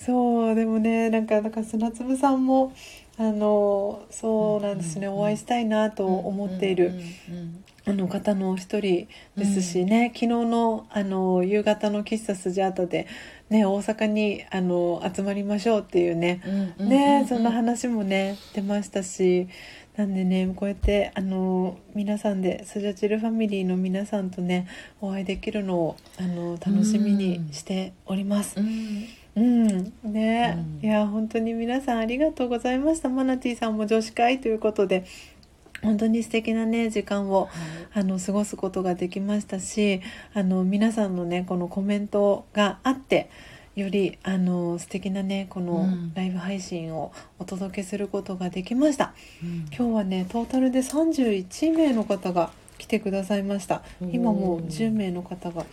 [0.03, 2.73] そうでもねなんかなんか砂粒さんも
[3.19, 6.93] あのそうなんですね、うんお会いしたいなと思っている、
[7.85, 9.07] あの方の一人
[9.37, 13.07] ですしね、昨日のあの夕方の喫茶スジャータで、
[13.49, 16.41] ね、大阪にあの集まりましょうっていうね、
[16.79, 19.47] ね、うんそんな話もね出ましたし
[19.97, 24.67] なんでねこうやってあの皆さんでスジャチルファミリーの皆さんとね
[25.01, 28.59] お会いできるのをあの楽しみにしております。
[28.59, 29.07] うん。
[29.33, 30.85] うん、ね、うん。
[30.85, 33.09] いや本当に皆さんありがとうございました。
[33.09, 35.05] マナティさんも女子会ということで
[35.81, 37.49] 本当に素敵なね時間を
[37.93, 40.01] あの過ごすことができましたし
[40.33, 43.29] あの皆さんのねこのコメントがあって
[43.75, 46.13] よりあの素敵なねこのうん。
[46.13, 49.65] ライブ配信をお届けすることができました、うん。
[49.75, 53.83] 今日はねトータルで31名の方が来てくださいました。
[54.11, 55.65] 今もうおー10名の方が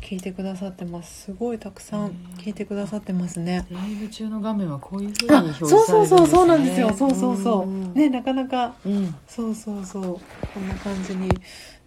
[0.00, 1.26] 聞いてくださってます。
[1.26, 3.66] すごいたくさん聞いてくださってますね。
[3.70, 6.16] ライブ中の画面はこういう風にあ表そう示されるんですね。
[6.16, 6.94] そうそうそうなんですよ。
[6.94, 7.68] そうそうそう。
[7.68, 7.94] うん。
[7.94, 9.14] ねなかなかうん。
[9.28, 10.02] そうそうそう。
[10.02, 11.28] こんな感じに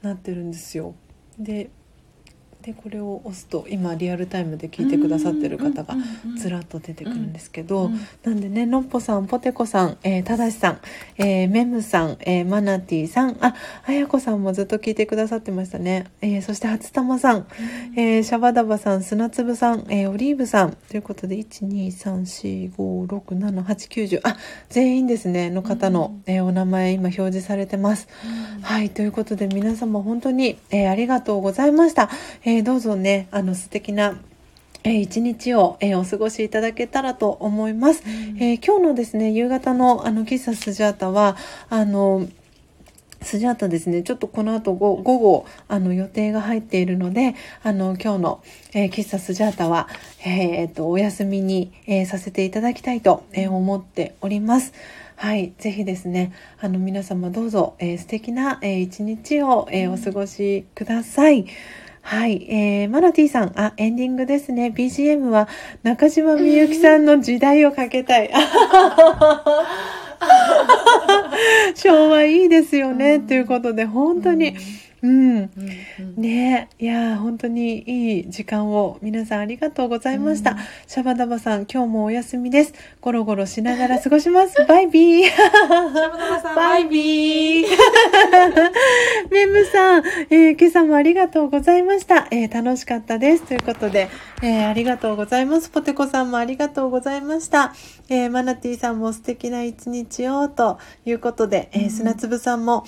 [0.01, 0.95] なってるんですよ。
[1.37, 1.69] で
[2.69, 5.95] でこれを押すと今リアルタイムで聞いてくださってる方が
[6.37, 10.79] ずらっと出てくるんですけど、うんなんでねのっぽさんポテコさん、えー、ただしさん、
[11.17, 13.55] えーメムさん、えーマナティさんあ
[13.85, 17.47] あやこさんもずっと聞いてくださってましたね、えーそして初玉さん、
[17.95, 20.77] えーシャバダバさん砂粒さん、えーオリーブさん。
[20.89, 24.37] ということで12345678910あ
[24.69, 28.07] 全員ですねの方の、えーお名前今表示されてます。
[28.61, 32.09] はい、ということで皆様本当に、えーありがとうございました。
[32.43, 34.19] えーどうぞね、あの素敵な、
[34.83, 38.03] えー一日を、えーお過ごしいただけたらと思います。
[38.05, 41.35] えー今日のですね、夕方のあの喫茶スジャータは、
[41.69, 42.27] あの、
[43.21, 49.89] スジャータですね、ちょっとこの後午午後、あの予定が入っているので、あの今日の、えー喫茶スジャータは、
[50.25, 54.73] えーっと、お休みに、えーさせていただきたいと、えー思っております。
[55.17, 56.31] はい、ぜひですね、
[56.61, 61.45] あの皆様どうぞ、えー素敵な、えー一日を、えーお過ごしください。
[62.01, 64.73] はい、えー、マナティさん、あ、エンディングですね。
[64.75, 65.47] BGM は
[65.83, 68.31] 中島みゆきさんの時代をかけたい。
[71.75, 74.55] 昭和いいですよね、ということで、本当に、
[75.01, 76.21] うん、うん。
[76.21, 76.69] ね。
[76.79, 80.57] いやー本当にいい時間を皆さんありがとうございました、うん。
[80.87, 82.73] シャバダバさん今日もお休みです。
[83.01, 84.55] ゴロゴロしながら過ごします。
[84.67, 85.29] バイビー。
[86.55, 87.67] バイビー。
[89.31, 93.43] メムさん、えー今朝もありがとうございました、えー楽しかったです。
[93.43, 94.09] ということで、
[94.41, 95.69] えーありがとうございます。
[95.69, 97.73] ポテコさんもありがとうございました、
[98.09, 102.83] えーマナティさんも素敵な一日をということで、えー砂粒さんも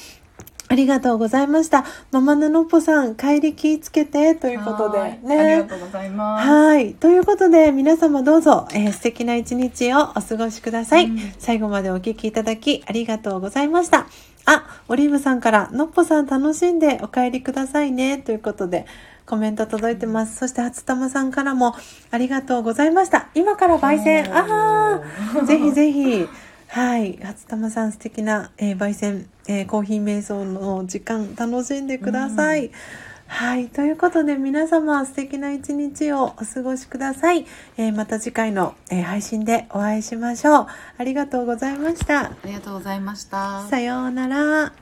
[0.71, 1.83] ありがとうございました。
[2.11, 5.37] ママナノッポさん、帰り気ぃつけて、ということではいね。
[5.37, 6.93] ありがとうございますはい。
[6.93, 11.07] ということで、皆様どうぞ、えー素敵な一日をお過ごしください。
[11.07, 14.07] うん最後までお聞きいただき、ありがとうございました。
[14.45, 18.85] あ、オリーブさんから、のっぽさん楽しんでお帰りくださいね、ということで、
[19.25, 20.37] コメント届いてます。
[20.37, 21.75] そして初玉さんからも
[22.11, 23.27] ありがとうございました。
[23.35, 24.33] 今から焙煎。
[24.33, 25.01] あ
[25.35, 26.29] あ、ぜひぜひ。
[26.67, 27.19] はい。
[27.21, 32.71] 初玉さん素敵な、えー焙煎、えーコーヒー瞑想の時間楽しんでください。
[33.27, 33.67] はい。
[33.69, 37.45] ということで皆様素敵な一日をお過ごしください。
[37.77, 40.67] えーまた次回の、えー配信でお会いしましょう。
[40.97, 42.25] ありがとうございました。
[42.25, 44.73] ありがとうございましたさようなら。